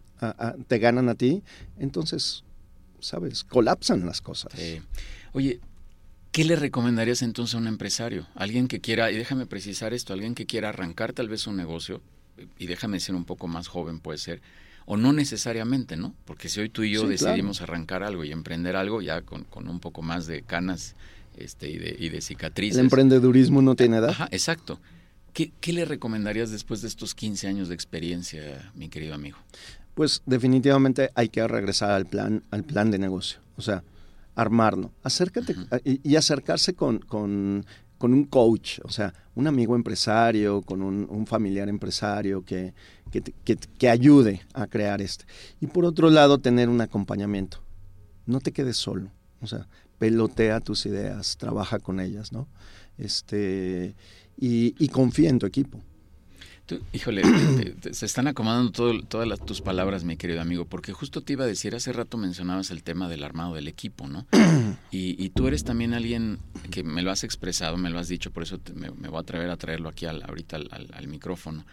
te 0.68 0.80
ganan 0.80 1.10
a 1.10 1.16
ti, 1.16 1.44
entonces 1.78 2.44
¿sabes? 3.04 3.44
Colapsan 3.44 4.06
las 4.06 4.22
cosas. 4.22 4.54
Oye, 5.34 5.60
¿qué 6.32 6.46
le 6.46 6.56
recomendarías 6.56 7.22
entonces 7.22 7.56
a 7.56 7.58
un 7.58 7.68
empresario? 7.68 8.28
Alguien 8.36 8.68
que 8.68 8.80
quiera, 8.80 9.12
y 9.12 9.18
déjame 9.18 9.46
precisar 9.46 9.94
esto, 9.94 10.14
alguien 10.14 10.36
que 10.36 10.46
quiera 10.46 10.70
arrancar 10.70 11.14
tal 11.14 11.30
vez 11.30 11.46
un 11.46 11.58
negocio, 11.58 12.02
y 12.58 12.66
déjame 12.66 13.00
ser 13.00 13.16
un 13.16 13.26
poco 13.26 13.48
más 13.48 13.68
joven 13.68 14.00
puede 14.00 14.18
ser, 14.18 14.42
o 14.86 14.98
no 14.98 15.14
necesariamente, 15.14 15.98
¿no? 15.98 16.16
Porque 16.26 16.50
si 16.50 16.60
hoy 16.60 16.70
tú 16.70 16.84
y 16.84 16.92
yo 16.92 17.08
decidimos 17.08 17.62
arrancar 17.62 18.04
algo 18.04 18.24
y 18.24 18.32
emprender 18.32 18.76
algo, 18.76 19.02
ya 19.02 19.22
con, 19.22 19.44
con, 19.46 19.68
un 19.68 19.80
poco 19.80 20.02
más 20.02 20.28
de 20.28 20.42
canas 20.42 20.96
este, 21.38 21.70
y, 21.70 21.78
de, 21.78 21.96
y 21.98 22.10
de 22.10 22.22
cicatrices. 22.22 22.78
El 22.78 22.86
emprendedurismo 22.86 23.62
no 23.62 23.76
tiene 23.76 23.98
edad. 23.98 24.10
Ajá, 24.10 24.28
exacto. 24.32 24.80
¿Qué, 25.34 25.52
¿Qué 25.60 25.74
le 25.74 25.86
recomendarías 25.86 26.52
después 26.52 26.82
de 26.82 26.88
estos 26.88 27.16
15 27.16 27.48
años 27.48 27.70
de 27.70 27.76
experiencia, 27.76 28.72
mi 28.76 28.90
querido 28.90 29.16
amigo? 29.16 29.38
Pues 29.96 30.22
definitivamente 30.26 31.12
hay 31.16 31.30
que 31.30 31.48
regresar 31.48 31.92
al 31.92 32.06
plan, 32.06 32.44
al 32.52 32.64
plan 32.64 32.92
de 32.92 33.00
negocio. 33.00 33.40
O 33.58 33.62
sea, 33.62 33.84
armarlo. 34.36 34.92
Acércate 35.04 35.56
y, 35.84 36.16
acercarse 36.16 36.74
con, 36.74 37.00
con, 37.00 37.66
con, 38.04 38.14
un 38.14 38.26
coach, 38.26 38.80
o 38.84 38.90
sea, 38.90 39.14
un 39.34 39.48
amigo 39.48 39.78
empresario, 39.78 40.62
con 40.62 40.82
un, 40.82 41.26
familiar 41.26 41.70
empresario 41.70 42.44
que, 42.44 42.74
que, 43.12 43.22
que, 43.78 43.90
ayude 43.90 44.42
a 44.54 44.68
crear 44.68 45.02
este. 45.02 45.24
Y 45.62 45.68
por 45.68 45.86
otro 45.86 46.10
lado, 46.10 46.40
tener 46.40 46.68
un 46.68 46.82
acompañamiento. 46.82 47.64
No 48.26 48.42
te 48.42 48.52
quedes 48.52 48.76
solo. 48.76 49.10
O 49.42 49.48
sea, 49.48 49.70
pelotea 50.00 50.60
tus 50.60 50.86
ideas, 50.86 51.38
trabaja 51.38 51.80
con 51.80 52.02
ellas, 52.02 52.34
¿no? 52.34 52.50
Este, 52.98 53.96
y 54.36 54.88
confía 54.90 55.30
en 55.30 55.40
tu 55.40 55.46
equipo 55.46 55.80
híjole, 56.92 57.24
se 57.92 58.06
están 58.06 58.28
acomodando 58.28 58.72
todas 58.72 59.40
tus 59.46 59.62
palabras, 59.62 60.04
mi 60.04 60.18
querido 60.18 60.42
amigo, 60.42 60.66
porque 60.66 60.94
justo 60.94 61.22
te 61.22 61.34
iba 61.34 61.44
a 61.44 61.48
decir, 61.48 61.76
hace 61.76 61.94
rato 61.94 62.18
mencionabas 62.18 62.72
el 62.72 62.84
tema 62.84 63.10
del 63.10 63.24
armado 63.24 63.56
del 63.56 63.68
equipo, 63.68 64.08
¿no? 64.08 64.26
Y, 64.92 65.30
tú 65.30 65.48
eres 65.48 65.64
también 65.64 65.94
alguien 65.94 66.38
que 66.70 66.84
me 66.84 67.02
lo 67.02 67.10
has 67.12 67.24
expresado, 67.24 67.78
me 67.78 67.90
lo 67.90 67.98
has 67.98 68.08
dicho, 68.08 68.32
por 68.32 68.44
eso 68.44 68.60
me, 68.76 68.90
voy 68.90 69.18
a 69.18 69.22
atrever 69.22 69.50
a 69.50 69.58
traerlo 69.58 69.90
aquí 69.90 70.06
ahorita 70.06 70.58
al 70.58 71.08
micrófono. 71.08 71.66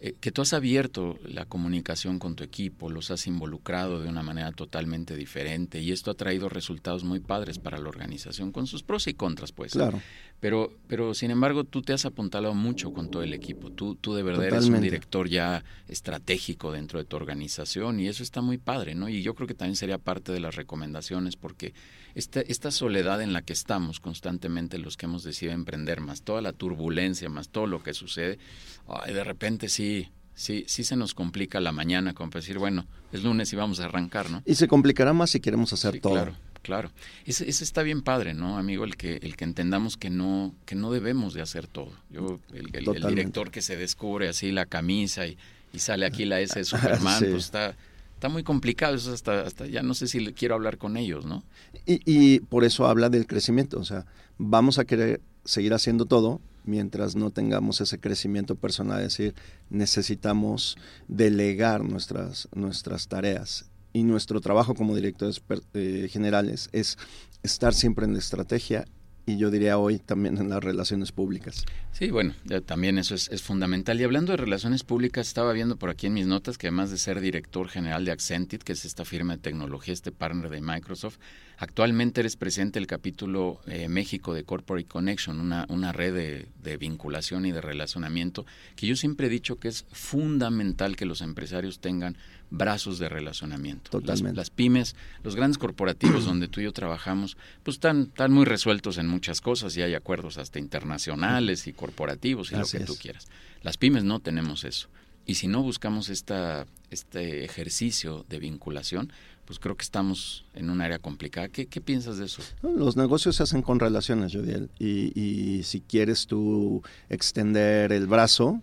Eh, 0.00 0.14
que 0.20 0.30
tú 0.30 0.42
has 0.42 0.52
abierto 0.52 1.18
la 1.24 1.44
comunicación 1.44 2.20
con 2.20 2.36
tu 2.36 2.44
equipo, 2.44 2.88
los 2.88 3.10
has 3.10 3.26
involucrado 3.26 4.00
de 4.00 4.08
una 4.08 4.22
manera 4.22 4.52
totalmente 4.52 5.16
diferente 5.16 5.80
y 5.80 5.90
esto 5.90 6.12
ha 6.12 6.14
traído 6.14 6.48
resultados 6.48 7.02
muy 7.02 7.18
padres 7.18 7.58
para 7.58 7.78
la 7.78 7.88
organización, 7.88 8.52
con 8.52 8.68
sus 8.68 8.84
pros 8.84 9.08
y 9.08 9.14
contras, 9.14 9.50
pues. 9.50 9.72
Claro. 9.72 10.00
Pero, 10.38 10.72
pero 10.86 11.14
sin 11.14 11.32
embargo, 11.32 11.64
tú 11.64 11.82
te 11.82 11.92
has 11.92 12.04
apuntalado 12.04 12.54
mucho 12.54 12.92
con 12.92 13.10
todo 13.10 13.24
el 13.24 13.34
equipo. 13.34 13.72
Tú, 13.72 13.96
tú 13.96 14.14
de 14.14 14.22
verdad 14.22 14.46
eres 14.46 14.66
un 14.66 14.80
director 14.80 15.28
ya 15.28 15.64
estratégico 15.88 16.70
dentro 16.70 17.00
de 17.00 17.04
tu 17.04 17.16
organización 17.16 17.98
y 17.98 18.06
eso 18.06 18.22
está 18.22 18.40
muy 18.40 18.56
padre, 18.56 18.94
¿no? 18.94 19.08
Y 19.08 19.22
yo 19.22 19.34
creo 19.34 19.48
que 19.48 19.54
también 19.54 19.74
sería 19.74 19.98
parte 19.98 20.30
de 20.30 20.38
las 20.38 20.54
recomendaciones 20.54 21.34
porque 21.34 21.74
esta, 22.14 22.40
esta 22.40 22.70
soledad 22.70 23.20
en 23.20 23.32
la 23.32 23.42
que 23.42 23.52
estamos 23.52 23.98
constantemente 23.98 24.78
los 24.78 24.96
que 24.96 25.06
hemos 25.06 25.24
decidido 25.24 25.54
emprender, 25.54 26.00
más 26.00 26.22
toda 26.22 26.40
la 26.40 26.52
turbulencia, 26.52 27.28
más 27.28 27.48
todo 27.48 27.66
lo 27.66 27.82
que 27.82 27.92
sucede, 27.92 28.38
ay, 28.86 29.12
de 29.12 29.24
repente 29.24 29.68
sí, 29.68 29.87
sí, 30.34 30.64
sí 30.66 30.84
se 30.84 30.96
nos 30.96 31.14
complica 31.14 31.60
la 31.60 31.72
mañana 31.72 32.14
como 32.14 32.30
para 32.30 32.40
decir, 32.40 32.58
bueno, 32.58 32.86
es 33.12 33.22
lunes 33.22 33.52
y 33.52 33.56
vamos 33.56 33.80
a 33.80 33.86
arrancar, 33.86 34.30
¿no? 34.30 34.42
Y 34.46 34.54
se 34.54 34.68
complicará 34.68 35.12
más 35.12 35.30
si 35.30 35.40
queremos 35.40 35.72
hacer 35.72 36.00
todo. 36.00 36.14
Claro, 36.14 36.34
claro. 36.62 36.90
Ese, 37.26 37.48
está 37.48 37.82
bien 37.82 38.02
padre, 38.02 38.34
¿no, 38.34 38.56
amigo? 38.56 38.84
El 38.84 38.96
que, 38.96 39.16
el 39.16 39.36
que 39.36 39.44
entendamos 39.44 39.96
que 39.96 40.10
no, 40.10 40.54
que 40.64 40.74
no 40.74 40.92
debemos 40.92 41.34
de 41.34 41.42
hacer 41.42 41.66
todo. 41.66 41.92
Yo, 42.10 42.38
el, 42.52 42.70
director 42.70 43.50
que 43.50 43.62
se 43.62 43.76
descubre 43.76 44.28
así 44.28 44.52
la 44.52 44.66
camisa 44.66 45.26
y, 45.26 45.36
sale 45.76 46.06
aquí 46.06 46.24
la 46.24 46.40
S 46.40 46.58
de 46.58 46.64
Superman, 46.64 47.18
pues 47.30 47.44
está 47.44 47.76
está 48.14 48.28
muy 48.28 48.42
complicado, 48.42 48.96
eso 48.96 49.12
hasta, 49.12 49.42
hasta 49.42 49.66
ya 49.66 49.80
no 49.84 49.94
sé 49.94 50.08
si 50.08 50.32
quiero 50.32 50.56
hablar 50.56 50.76
con 50.76 50.96
ellos, 50.96 51.24
¿no? 51.24 51.44
Y, 51.86 52.00
y, 52.04 52.40
por 52.40 52.64
eso 52.64 52.88
habla 52.88 53.10
del 53.10 53.28
crecimiento, 53.28 53.78
o 53.78 53.84
sea, 53.84 54.06
vamos 54.38 54.80
a 54.80 54.84
querer 54.84 55.20
seguir 55.44 55.72
haciendo 55.72 56.04
todo 56.04 56.40
mientras 56.68 57.16
no 57.16 57.30
tengamos 57.30 57.80
ese 57.80 57.98
crecimiento 57.98 58.54
personal, 58.54 58.98
es 59.00 59.16
decir, 59.16 59.34
necesitamos 59.70 60.76
delegar 61.08 61.82
nuestras, 61.82 62.48
nuestras 62.54 63.08
tareas. 63.08 63.70
Y 63.92 64.04
nuestro 64.04 64.40
trabajo 64.40 64.74
como 64.74 64.94
directores 64.94 65.42
eh, 65.72 66.08
generales 66.10 66.68
es 66.72 66.98
estar 67.42 67.72
siempre 67.72 68.04
en 68.04 68.12
la 68.12 68.18
estrategia 68.18 68.84
y 69.28 69.36
yo 69.36 69.50
diría 69.50 69.78
hoy 69.78 69.98
también 69.98 70.38
en 70.38 70.48
las 70.48 70.62
relaciones 70.62 71.12
públicas. 71.12 71.64
Sí, 71.92 72.10
bueno, 72.10 72.34
también 72.64 72.98
eso 72.98 73.14
es, 73.14 73.42
fundamental. 73.42 74.00
Y 74.00 74.04
hablando 74.04 74.32
de 74.32 74.38
relaciones 74.38 74.84
públicas, 74.84 75.26
estaba 75.26 75.52
viendo 75.52 75.76
por 75.76 75.90
aquí 75.90 76.06
en 76.06 76.14
mis 76.14 76.26
notas 76.26 76.56
que 76.56 76.68
además 76.68 76.90
de 76.90 76.98
ser 76.98 77.20
director 77.20 77.68
general 77.68 78.04
de 78.04 78.12
Accentit, 78.12 78.62
que 78.62 78.72
es 78.72 78.84
esta 78.84 79.04
firma 79.04 79.34
de 79.36 79.42
tecnología, 79.42 79.92
este 79.92 80.12
partner 80.12 80.48
de 80.50 80.62
Microsoft, 80.62 81.18
actualmente 81.58 82.20
eres 82.20 82.36
presidente 82.36 82.78
del 82.78 82.86
capítulo 82.86 83.60
eh, 83.66 83.88
México 83.88 84.32
de 84.32 84.44
Corporate 84.44 84.86
Connection, 84.86 85.40
una, 85.40 85.66
una 85.68 85.92
red 85.92 86.14
de, 86.14 86.46
de, 86.62 86.76
vinculación 86.76 87.44
y 87.46 87.52
de 87.52 87.60
relacionamiento, 87.60 88.46
que 88.76 88.86
yo 88.86 88.96
siempre 88.96 89.26
he 89.26 89.30
dicho 89.30 89.56
que 89.56 89.68
es 89.68 89.84
fundamental 89.90 90.96
que 90.96 91.04
los 91.04 91.20
empresarios 91.20 91.80
tengan 91.80 92.16
brazos 92.50 92.98
de 92.98 93.08
relacionamiento. 93.08 94.00
Las, 94.00 94.50
pymes, 94.50 94.96
los 95.22 95.36
grandes 95.36 95.58
corporativos 95.58 96.24
donde 96.24 96.48
tú 96.48 96.60
y 96.60 96.64
yo 96.64 96.72
trabajamos, 96.72 97.36
pues 97.62 97.76
están, 97.76 98.02
están 98.02 98.32
muy 98.32 98.44
resueltos 98.44 98.98
en 98.98 99.08
muchas 99.08 99.40
cosas 99.40 99.76
y 99.76 99.82
hay 99.82 99.94
acuerdos 99.94 100.38
hasta 100.38 100.58
internacionales 100.58 101.66
y 101.66 101.72
corporativos 101.72 102.52
y 102.52 102.56
lo 102.56 102.66
que 102.66 102.80
tú 102.80 102.96
quieras. 102.96 103.26
Las 103.62 103.76
pymes 103.76 104.04
no 104.04 104.20
tenemos 104.20 104.64
eso. 104.64 104.88
Y 105.26 105.34
si 105.34 105.46
no 105.46 105.62
buscamos 105.62 106.08
esta, 106.08 106.66
este 106.90 107.44
ejercicio 107.44 108.24
de 108.30 108.38
vinculación, 108.38 109.12
pues 109.48 109.58
creo 109.58 109.78
que 109.78 109.82
estamos 109.82 110.44
en 110.52 110.68
un 110.68 110.82
área 110.82 110.98
complicada. 110.98 111.48
¿Qué, 111.48 111.64
qué 111.64 111.80
piensas 111.80 112.18
de 112.18 112.26
eso? 112.26 112.42
Los 112.60 112.98
negocios 112.98 113.36
se 113.36 113.44
hacen 113.44 113.62
con 113.62 113.80
relaciones, 113.80 114.34
Jodiel. 114.34 114.68
Y, 114.78 115.18
y 115.18 115.62
si 115.62 115.80
quieres 115.80 116.26
tú 116.26 116.82
extender 117.08 117.94
el 117.94 118.06
brazo, 118.06 118.60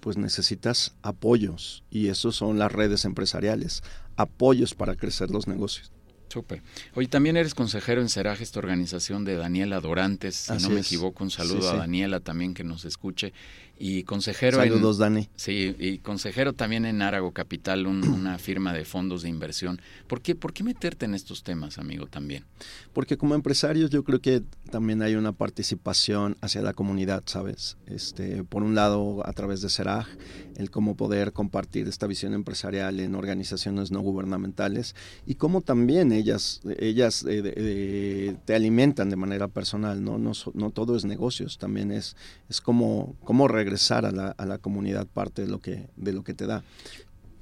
pues 0.00 0.16
necesitas 0.16 0.94
apoyos 1.02 1.82
y 1.90 2.06
esos 2.06 2.36
son 2.36 2.58
las 2.58 2.72
redes 2.72 3.04
empresariales, 3.04 3.82
apoyos 4.16 4.72
para 4.72 4.96
crecer 4.96 5.30
los 5.30 5.46
negocios. 5.46 5.92
Súper. 6.28 6.62
Hoy 6.94 7.06
también 7.06 7.36
eres 7.36 7.54
consejero 7.54 8.00
en 8.00 8.08
Seraje, 8.08 8.44
esta 8.44 8.58
organización 8.58 9.26
de 9.26 9.36
Daniela 9.36 9.80
Dorantes, 9.80 10.36
si 10.36 10.54
no 10.54 10.70
me 10.70 10.80
equivoco, 10.80 11.22
un 11.22 11.30
saludo 11.30 11.70
a 11.70 11.76
Daniela 11.76 12.20
también 12.20 12.54
que 12.54 12.64
nos 12.64 12.86
escuche 12.86 13.34
y 13.78 14.04
consejero 14.04 14.58
Saludos, 14.58 14.98
Dani. 14.98 15.28
Sí, 15.36 15.74
y 15.78 15.98
consejero 15.98 16.52
también 16.54 16.86
en 16.86 17.02
Árago 17.02 17.32
Capital, 17.32 17.86
una 17.86 18.38
firma 18.38 18.72
de 18.72 18.84
fondos 18.84 19.22
de 19.22 19.28
inversión. 19.28 19.80
¿Por 20.06 20.22
qué, 20.22 20.34
¿Por 20.34 20.52
qué 20.52 20.64
meterte 20.64 21.04
en 21.04 21.14
estos 21.14 21.42
temas, 21.42 21.78
amigo, 21.78 22.06
también? 22.06 22.44
Porque 22.92 23.16
como 23.16 23.34
empresarios 23.34 23.90
yo 23.90 24.04
creo 24.04 24.20
que 24.20 24.42
también 24.70 25.02
hay 25.02 25.14
una 25.14 25.32
participación 25.32 26.36
hacia 26.40 26.62
la 26.62 26.72
comunidad, 26.72 27.22
¿sabes? 27.26 27.76
Este, 27.86 28.44
por 28.44 28.62
un 28.62 28.74
lado, 28.74 29.26
a 29.26 29.32
través 29.32 29.60
de 29.60 29.68
Seraj, 29.68 30.08
el 30.56 30.70
cómo 30.70 30.96
poder 30.96 31.32
compartir 31.32 31.86
esta 31.88 32.06
visión 32.06 32.34
empresarial 32.34 33.00
en 33.00 33.14
organizaciones 33.14 33.90
no 33.90 34.00
gubernamentales 34.00 34.94
y 35.26 35.34
cómo 35.34 35.60
también 35.60 36.12
ellas, 36.12 36.62
ellas 36.78 37.24
eh, 37.28 37.42
eh, 37.56 38.36
te 38.44 38.54
alimentan 38.54 39.10
de 39.10 39.16
manera 39.16 39.48
personal, 39.48 40.02
¿no? 40.02 40.18
No, 40.18 40.32
no 40.54 40.70
todo 40.70 40.96
es 40.96 41.04
negocios, 41.04 41.58
también 41.58 41.90
es, 41.90 42.16
es 42.48 42.60
como, 42.60 43.16
como 43.24 43.48
regresar 43.66 44.06
a 44.06 44.12
la, 44.12 44.28
a 44.28 44.46
la 44.46 44.58
comunidad 44.58 45.06
parte 45.06 45.42
de 45.42 45.48
lo 45.48 45.60
que, 45.60 45.88
de 45.96 46.12
lo 46.12 46.22
que 46.22 46.34
te 46.34 46.46
da. 46.46 46.62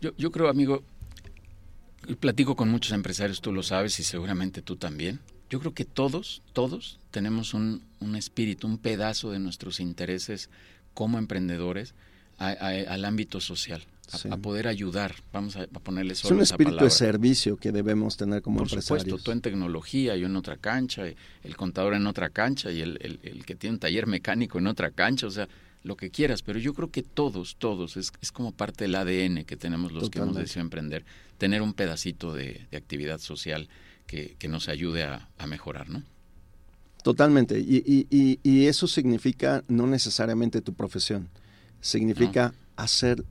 Yo, 0.00 0.12
yo 0.16 0.30
creo, 0.30 0.48
amigo, 0.48 0.82
platico 2.18 2.56
con 2.56 2.70
muchos 2.70 2.92
empresarios, 2.92 3.42
tú 3.42 3.52
lo 3.52 3.62
sabes 3.62 3.98
y 4.00 4.04
seguramente 4.04 4.62
tú 4.62 4.76
también. 4.76 5.20
Yo 5.50 5.60
creo 5.60 5.74
que 5.74 5.84
todos, 5.84 6.42
todos 6.54 6.98
tenemos 7.10 7.52
un, 7.52 7.82
un 8.00 8.16
espíritu, 8.16 8.66
un 8.66 8.78
pedazo 8.78 9.30
de 9.32 9.38
nuestros 9.38 9.80
intereses 9.80 10.48
como 10.94 11.18
emprendedores 11.18 11.94
al 12.38 13.04
ámbito 13.04 13.40
social. 13.40 13.82
A, 14.30 14.36
poder 14.36 14.68
ayudar, 14.68 15.14
vamos 15.32 15.56
a, 15.56 15.66
ponerle 15.66 16.14
solo 16.14 16.34
Es 16.34 16.50
un 16.50 16.54
espíritu 16.54 16.84
de 16.84 16.90
servicio 16.90 17.56
que 17.56 17.72
debemos 17.72 18.18
tener 18.18 18.42
como 18.42 18.58
Por 18.58 18.66
empresarios. 18.66 19.04
supuesto, 19.04 19.24
tú 19.24 19.32
en 19.32 19.40
tecnología, 19.40 20.14
yo 20.16 20.26
en 20.26 20.36
otra 20.36 20.58
cancha, 20.58 21.04
el 21.06 21.56
contador 21.56 21.94
en 21.94 22.06
otra 22.06 22.28
cancha 22.28 22.70
y 22.70 22.82
el, 22.82 22.98
el, 23.00 23.18
el, 23.22 23.46
que 23.46 23.54
tiene 23.54 23.74
un 23.74 23.80
taller 23.80 24.06
mecánico 24.06 24.58
en 24.58 24.66
otra 24.66 24.90
cancha, 24.90 25.26
o 25.26 25.30
sea, 25.30 25.48
lo 25.84 25.96
que 25.96 26.10
quieras, 26.10 26.42
pero 26.42 26.58
yo 26.58 26.72
creo 26.74 26.90
que 26.90 27.02
todos, 27.02 27.56
todos, 27.56 27.96
es, 27.98 28.10
es 28.22 28.32
como 28.32 28.52
parte 28.52 28.84
del 28.84 28.94
ADN 28.94 29.44
que 29.44 29.56
tenemos 29.56 29.92
los 29.92 30.08
que 30.08 30.18
hemos 30.18 30.34
decidido 30.34 30.62
emprender, 30.62 31.04
tener 31.36 31.60
un 31.60 31.74
pedacito 31.74 32.32
de, 32.32 32.66
actividad 32.72 33.18
social 33.20 33.68
que, 34.06 34.34
que, 34.38 34.48
nos 34.48 34.68
ayude 34.68 35.04
a, 35.04 35.28
mejorar, 35.46 35.90
¿no? 35.90 36.02
Totalmente, 37.02 37.60
y, 37.60 37.84
y, 37.86 38.40
y, 38.42 38.66
eso 38.66 38.88
significa 38.88 39.62
no 39.68 39.86
necesariamente 39.86 40.62
tu 40.62 40.72
profesión, 40.72 41.28
significa 41.82 42.54
hacer 42.76 43.22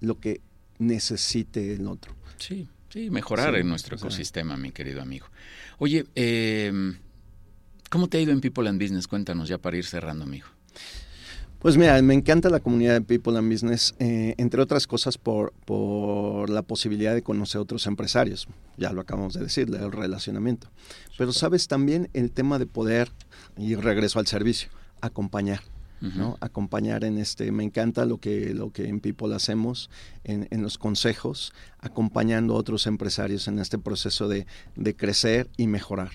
lo 0.00 0.20
que 0.20 0.40
necesite 0.78 1.74
el 1.74 1.88
otro. 1.88 2.14
Sí, 2.38 2.68
sí, 2.88 3.10
mejorar 3.10 3.56
en 3.56 3.68
nuestro 3.68 3.96
ecosistema, 3.96 4.56
mi 4.56 4.70
querido 4.70 5.02
amigo. 5.02 5.26
Oye, 5.78 6.06
eh, 6.14 6.72
¿cómo 7.90 8.06
te 8.06 8.18
ha 8.18 8.20
ido 8.20 8.30
en 8.30 8.40
People 8.40 8.68
and 8.68 8.80
Business? 8.80 9.08
Cuéntanos 9.08 9.48
ya 9.48 9.58
para 9.58 9.76
ir 9.76 9.84
cerrando, 9.86 10.22
amigo. 10.22 10.46
Pues 11.66 11.76
mira, 11.76 12.00
me 12.00 12.14
encanta 12.14 12.48
la 12.48 12.60
comunidad 12.60 12.94
de 12.94 13.00
People 13.00 13.36
and 13.36 13.50
Business, 13.50 13.96
eh, 13.98 14.36
entre 14.38 14.62
otras 14.62 14.86
cosas 14.86 15.18
por, 15.18 15.52
por 15.64 16.48
la 16.48 16.62
posibilidad 16.62 17.12
de 17.12 17.24
conocer 17.24 17.58
a 17.58 17.62
otros 17.62 17.88
empresarios. 17.88 18.46
Ya 18.76 18.92
lo 18.92 19.00
acabamos 19.00 19.34
de 19.34 19.40
decir, 19.40 19.68
el 19.74 19.90
relacionamiento. 19.90 20.68
Pero 21.18 21.32
sabes 21.32 21.66
también 21.66 22.08
el 22.12 22.30
tema 22.30 22.60
de 22.60 22.66
poder, 22.66 23.10
y 23.56 23.74
regreso 23.74 24.20
al 24.20 24.28
servicio, 24.28 24.68
acompañar. 25.00 25.62
¿no? 26.00 26.36
Acompañar 26.40 27.02
en 27.02 27.18
este, 27.18 27.50
me 27.50 27.64
encanta 27.64 28.04
lo 28.04 28.18
que, 28.18 28.54
lo 28.54 28.70
que 28.70 28.86
en 28.86 29.00
People 29.00 29.34
hacemos, 29.34 29.90
en, 30.22 30.46
en 30.52 30.62
los 30.62 30.78
consejos, 30.78 31.52
acompañando 31.80 32.54
a 32.54 32.58
otros 32.58 32.86
empresarios 32.86 33.48
en 33.48 33.58
este 33.58 33.76
proceso 33.76 34.28
de, 34.28 34.46
de 34.76 34.94
crecer 34.94 35.50
y 35.56 35.66
mejorar. 35.66 36.10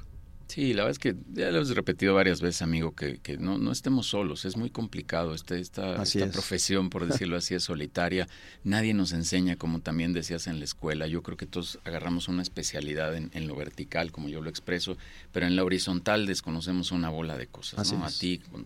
Sí, 0.51 0.73
la 0.73 0.83
verdad 0.83 0.91
es 0.91 0.99
que 0.99 1.15
ya 1.31 1.49
lo 1.49 1.61
he 1.61 1.73
repetido 1.73 2.13
varias 2.13 2.41
veces, 2.41 2.61
amigo, 2.61 2.93
que, 2.93 3.19
que 3.19 3.37
no, 3.37 3.57
no, 3.57 3.71
estemos 3.71 4.07
solos. 4.07 4.43
Es 4.43 4.57
muy 4.57 4.69
complicado. 4.69 5.33
Este, 5.33 5.61
esta, 5.61 6.03
esta 6.03 6.29
profesión, 6.29 6.89
por 6.89 7.05
decirlo 7.07 7.37
así, 7.37 7.55
es 7.55 7.63
solitaria. 7.63 8.27
Nadie 8.65 8.93
nos 8.93 9.13
enseña, 9.13 9.55
como 9.55 9.79
también 9.79 10.11
decías 10.11 10.47
en 10.47 10.59
la 10.59 10.65
escuela. 10.65 11.07
Yo 11.07 11.23
creo 11.23 11.37
que 11.37 11.45
todos 11.45 11.79
agarramos 11.85 12.27
una 12.27 12.41
especialidad 12.41 13.15
en, 13.15 13.31
en 13.33 13.47
lo 13.47 13.55
vertical, 13.55 14.11
como 14.11 14.27
yo 14.27 14.41
lo 14.41 14.49
expreso, 14.49 14.97
pero 15.31 15.47
en 15.47 15.55
la 15.55 15.63
horizontal 15.63 16.25
desconocemos 16.25 16.91
una 16.91 17.07
bola 17.07 17.37
de 17.37 17.47
cosas. 17.47 17.93
¿no? 17.93 18.03
A 18.03 18.11
ti, 18.11 18.39
con, 18.39 18.65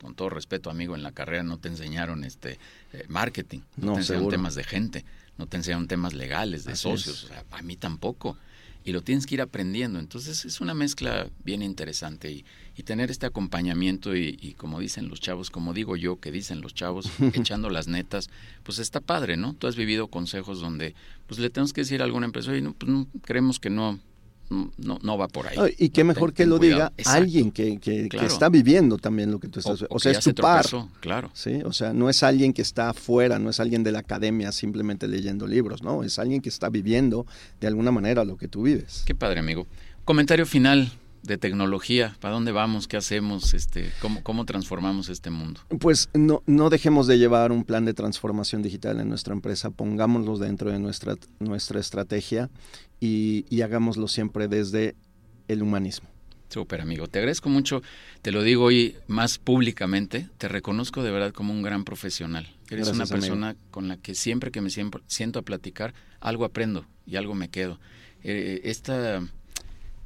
con, 0.00 0.14
todo 0.14 0.30
respeto, 0.30 0.70
amigo, 0.70 0.94
en 0.94 1.02
la 1.02 1.12
carrera 1.12 1.42
no 1.42 1.58
te 1.58 1.68
enseñaron 1.68 2.24
este 2.24 2.58
eh, 2.94 3.04
marketing, 3.08 3.60
no, 3.76 3.92
te 3.92 3.98
enseñaron 3.98 4.30
temas 4.30 4.54
de 4.54 4.64
gente, 4.64 5.04
no 5.36 5.46
te 5.46 5.58
enseñaron 5.58 5.86
temas 5.86 6.14
legales, 6.14 6.64
de 6.64 6.76
socios. 6.76 7.24
O 7.24 7.28
sea, 7.28 7.44
a 7.50 7.60
mí 7.60 7.76
tampoco 7.76 8.38
y 8.86 8.92
lo 8.92 9.02
tienes 9.02 9.26
que 9.26 9.34
ir 9.34 9.42
aprendiendo. 9.42 9.98
Entonces 9.98 10.44
es 10.44 10.60
una 10.60 10.72
mezcla 10.72 11.28
bien 11.44 11.60
interesante 11.60 12.30
y, 12.30 12.44
y 12.76 12.84
tener 12.84 13.10
este 13.10 13.26
acompañamiento 13.26 14.14
y, 14.14 14.38
y, 14.40 14.54
como 14.54 14.78
dicen 14.78 15.08
los 15.08 15.20
chavos, 15.20 15.50
como 15.50 15.74
digo 15.74 15.96
yo, 15.96 16.20
que 16.20 16.30
dicen 16.30 16.60
los 16.60 16.72
chavos, 16.72 17.10
echando 17.34 17.68
las 17.68 17.88
netas, 17.88 18.30
pues 18.62 18.78
está 18.78 19.00
padre, 19.00 19.36
¿no? 19.36 19.54
Tú 19.54 19.66
has 19.66 19.74
vivido 19.74 20.06
consejos 20.06 20.60
donde 20.60 20.94
pues 21.26 21.40
le 21.40 21.50
tenemos 21.50 21.72
que 21.72 21.80
decir 21.80 22.00
a 22.00 22.04
alguna 22.04 22.26
empresa, 22.26 22.56
y 22.56 22.62
no, 22.62 22.74
pues 22.74 22.90
no, 22.90 23.08
creemos 23.22 23.58
que 23.58 23.70
no, 23.70 23.98
no, 24.50 24.98
no 25.02 25.18
va 25.18 25.28
por 25.28 25.46
ahí. 25.46 25.74
y 25.78 25.88
qué 25.90 26.04
mejor 26.04 26.32
que 26.32 26.46
lo 26.46 26.58
diga 26.58 26.92
alguien 27.04 27.50
que, 27.50 27.78
que, 27.78 28.08
está 28.22 28.48
viviendo 28.48 28.98
también 28.98 29.30
lo 29.30 29.40
que 29.40 29.48
tú 29.48 29.60
estás... 29.60 29.82
O, 29.82 29.86
o 29.90 29.98
sea, 29.98 30.12
es 30.12 30.20
tu 30.20 30.34
par. 30.34 30.66
Claro. 31.00 31.30
¿sí? 31.34 31.60
O 31.64 31.72
sea, 31.72 31.92
no 31.92 32.08
es 32.08 32.22
alguien 32.22 32.52
que 32.52 32.62
está 32.62 32.90
afuera, 32.90 33.38
no 33.38 33.50
es 33.50 33.60
alguien 33.60 33.82
de 33.82 33.92
la 33.92 34.00
academia 34.00 34.52
simplemente 34.52 35.08
leyendo 35.08 35.46
libros, 35.46 35.82
¿no? 35.82 36.02
Es 36.02 36.18
alguien 36.18 36.40
que 36.40 36.48
está 36.48 36.68
viviendo 36.68 37.26
de 37.60 37.66
alguna 37.66 37.90
manera 37.90 38.24
lo 38.24 38.36
que 38.36 38.48
tú 38.48 38.62
vives. 38.62 39.02
Qué 39.06 39.14
padre, 39.14 39.40
amigo. 39.40 39.66
Comentario 40.04 40.46
final 40.46 40.92
de 41.26 41.38
tecnología, 41.38 42.16
¿para 42.20 42.34
dónde 42.34 42.52
vamos? 42.52 42.88
¿Qué 42.88 42.96
hacemos? 42.96 43.54
Este, 43.54 43.92
¿cómo, 44.00 44.22
¿Cómo 44.22 44.44
transformamos 44.44 45.08
este 45.08 45.30
mundo? 45.30 45.60
Pues 45.80 46.08
no, 46.14 46.42
no 46.46 46.70
dejemos 46.70 47.06
de 47.06 47.18
llevar 47.18 47.52
un 47.52 47.64
plan 47.64 47.84
de 47.84 47.94
transformación 47.94 48.62
digital 48.62 49.00
en 49.00 49.08
nuestra 49.08 49.34
empresa, 49.34 49.70
pongámoslo 49.70 50.38
dentro 50.38 50.70
de 50.70 50.78
nuestra, 50.78 51.16
nuestra 51.38 51.80
estrategia 51.80 52.50
y, 53.00 53.44
y 53.50 53.62
hagámoslo 53.62 54.08
siempre 54.08 54.48
desde 54.48 54.94
el 55.48 55.62
humanismo. 55.62 56.08
Súper 56.48 56.80
amigo, 56.80 57.08
te 57.08 57.18
agradezco 57.18 57.48
mucho, 57.48 57.82
te 58.22 58.30
lo 58.30 58.42
digo 58.44 58.64
hoy 58.64 58.96
más 59.08 59.38
públicamente, 59.38 60.28
te 60.38 60.46
reconozco 60.46 61.02
de 61.02 61.10
verdad 61.10 61.32
como 61.32 61.52
un 61.52 61.62
gran 61.62 61.82
profesional. 61.82 62.44
Eres 62.70 62.86
Gracias, 62.86 62.96
una 62.96 63.06
persona 63.06 63.48
amigo. 63.50 63.64
con 63.72 63.88
la 63.88 63.96
que 63.96 64.14
siempre 64.14 64.52
que 64.52 64.60
me 64.60 64.70
siento 64.70 65.38
a 65.40 65.42
platicar, 65.42 65.92
algo 66.20 66.44
aprendo 66.44 66.86
y 67.04 67.16
algo 67.16 67.34
me 67.34 67.48
quedo. 67.48 67.80
Eh, 68.22 68.60
esta 68.64 69.22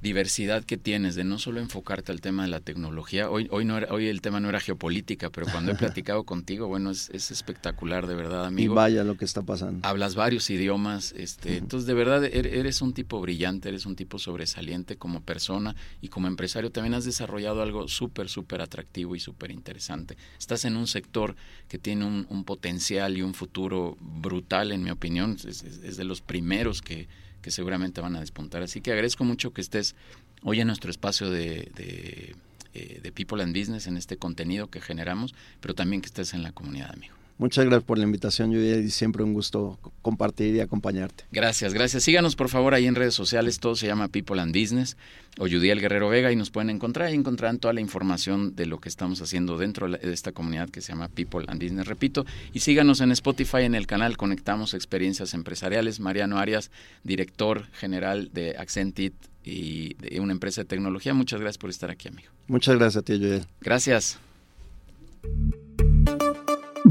diversidad 0.00 0.64
que 0.64 0.78
tienes 0.78 1.14
de 1.14 1.24
no 1.24 1.38
solo 1.38 1.60
enfocarte 1.60 2.10
al 2.10 2.20
tema 2.20 2.44
de 2.44 2.48
la 2.48 2.60
tecnología. 2.60 3.30
Hoy, 3.30 3.48
hoy, 3.50 3.64
no 3.64 3.76
era, 3.76 3.92
hoy 3.92 4.06
el 4.06 4.22
tema 4.22 4.40
no 4.40 4.48
era 4.48 4.60
geopolítica, 4.60 5.30
pero 5.30 5.46
cuando 5.50 5.72
he 5.72 5.74
platicado 5.76 6.24
contigo, 6.24 6.68
bueno, 6.68 6.90
es, 6.90 7.10
es, 7.10 7.30
espectacular, 7.30 8.06
de 8.06 8.14
verdad, 8.14 8.46
amigo. 8.46 8.72
Y 8.72 8.74
vaya 8.74 9.04
lo 9.04 9.16
que 9.16 9.26
está 9.26 9.42
pasando. 9.42 9.86
Hablas 9.86 10.14
varios 10.14 10.48
idiomas, 10.48 11.12
este, 11.12 11.50
uh 11.50 11.52
-huh. 11.52 11.58
entonces 11.58 11.86
de 11.86 11.94
verdad 11.94 12.24
er, 12.24 12.46
eres 12.46 12.80
un 12.80 12.94
tipo 12.94 13.20
brillante, 13.20 13.68
eres 13.68 13.84
un 13.84 13.94
tipo 13.94 14.18
sobresaliente 14.18 14.96
como 14.96 15.20
persona 15.20 15.76
y 16.00 16.08
como 16.08 16.28
empresario. 16.28 16.70
También 16.70 16.94
has 16.94 17.04
desarrollado 17.04 17.62
algo 17.62 17.86
súper, 17.88 18.28
súper 18.28 18.62
atractivo 18.62 19.14
y 19.16 19.20
súper 19.20 19.50
interesante. 19.50 20.16
Estás 20.38 20.64
en 20.64 20.76
un 20.76 20.86
sector 20.86 21.36
que 21.68 21.78
tiene 21.78 22.06
un, 22.06 22.26
un, 22.30 22.44
potencial 22.44 23.16
y 23.18 23.22
un 23.22 23.34
futuro 23.34 23.96
brutal, 24.00 24.72
en 24.72 24.82
mi 24.82 24.90
opinión. 24.90 25.36
es, 25.44 25.62
es, 25.62 25.80
es 25.84 25.96
de 25.98 26.04
los 26.04 26.22
primeros 26.22 26.80
que 26.80 27.06
que 27.42 27.50
seguramente 27.50 28.00
van 28.00 28.16
a 28.16 28.20
despuntar. 28.20 28.62
Así 28.62 28.80
que 28.80 28.92
agradezco 28.92 29.24
mucho 29.24 29.52
que 29.52 29.60
estés 29.60 29.94
hoy 30.42 30.60
en 30.60 30.66
nuestro 30.66 30.90
espacio 30.90 31.30
de, 31.30 31.70
de, 31.74 32.34
eh, 32.74 33.00
de 33.02 33.12
People 33.12 33.42
and 33.42 33.56
Business, 33.56 33.86
en 33.86 33.96
este 33.96 34.16
contenido 34.16 34.68
que 34.68 34.80
generamos, 34.80 35.34
pero 35.60 35.74
también 35.74 36.02
que 36.02 36.06
estés 36.06 36.34
en 36.34 36.42
la 36.42 36.52
comunidad, 36.52 36.92
amigo. 36.92 37.19
Muchas 37.40 37.64
gracias 37.64 37.84
por 37.84 37.96
la 37.96 38.04
invitación, 38.04 38.50
Judy, 38.50 38.84
y 38.84 38.90
siempre 38.90 39.24
un 39.24 39.32
gusto 39.32 39.78
compartir 40.02 40.54
y 40.56 40.60
acompañarte. 40.60 41.24
Gracias, 41.32 41.72
gracias. 41.72 42.02
Síganos 42.02 42.36
por 42.36 42.50
favor 42.50 42.74
ahí 42.74 42.86
en 42.86 42.94
redes 42.94 43.14
sociales, 43.14 43.60
todo 43.60 43.76
se 43.76 43.86
llama 43.86 44.08
People 44.08 44.38
and 44.42 44.54
Business 44.54 44.98
o 45.38 45.44
Judiel 45.44 45.80
Guerrero 45.80 46.10
Vega 46.10 46.30
y 46.30 46.36
nos 46.36 46.50
pueden 46.50 46.68
encontrar 46.68 47.10
y 47.10 47.14
encontrarán 47.14 47.58
toda 47.58 47.72
la 47.72 47.80
información 47.80 48.54
de 48.56 48.66
lo 48.66 48.78
que 48.78 48.90
estamos 48.90 49.22
haciendo 49.22 49.56
dentro 49.56 49.88
de 49.88 50.12
esta 50.12 50.32
comunidad 50.32 50.68
que 50.68 50.82
se 50.82 50.92
llama 50.92 51.08
People 51.08 51.46
and 51.48 51.62
Business. 51.62 51.86
Repito, 51.86 52.26
y 52.52 52.60
síganos 52.60 53.00
en 53.00 53.10
Spotify 53.10 53.62
en 53.62 53.74
el 53.74 53.86
canal 53.86 54.18
Conectamos 54.18 54.74
Experiencias 54.74 55.32
Empresariales. 55.32 55.98
Mariano 55.98 56.36
Arias, 56.36 56.70
director 57.04 57.68
general 57.72 58.28
de 58.34 58.58
Accentit 58.58 59.14
y 59.42 59.94
de 59.94 60.20
una 60.20 60.32
empresa 60.32 60.60
de 60.60 60.66
tecnología. 60.66 61.14
Muchas 61.14 61.40
gracias 61.40 61.56
por 61.56 61.70
estar 61.70 61.90
aquí, 61.90 62.08
amigo. 62.08 62.28
Muchas 62.48 62.76
gracias 62.76 63.00
a 63.00 63.02
ti, 63.02 63.14
Judiel. 63.14 63.46
Gracias. 63.62 64.18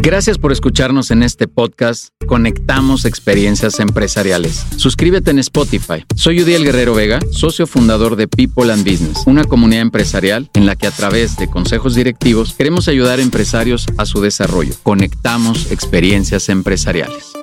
Gracias 0.02 0.38
por 0.38 0.54
escucharnos 0.54 1.12
en 1.12 1.24
este 1.24 1.50
podcast 1.50 2.14
Conectamos 2.26 3.04
Experiencias 3.04 3.82
Empresariales. 3.82 4.66
Suscríbete 4.78 5.32
en 5.32 5.40
Spotify. 5.40 6.06
Soy 6.16 6.42
Udiel 6.42 6.64
Guerrero 6.64 6.96
Vega, 6.96 7.20
socio 7.32 7.68
fundador 7.68 8.16
de 8.16 8.30
People 8.30 8.72
and 8.72 8.90
Business, 8.90 9.24
una 9.26 9.44
comunidad 9.44 9.82
empresarial 9.82 10.50
en 10.54 10.66
la 10.66 10.78
que 10.78 10.88
a 10.88 10.92
través 10.92 11.36
de 11.36 11.50
consejos 11.50 11.96
directivos 11.96 12.54
queremos 12.54 12.88
ayudar 12.88 13.20
a 13.20 13.24
empresarios 13.24 13.88
a 13.98 14.06
su 14.06 14.22
desarrollo. 14.22 14.74
Conectamos 14.84 15.70
Experiencias 15.70 16.48
Empresariales. 16.48 17.34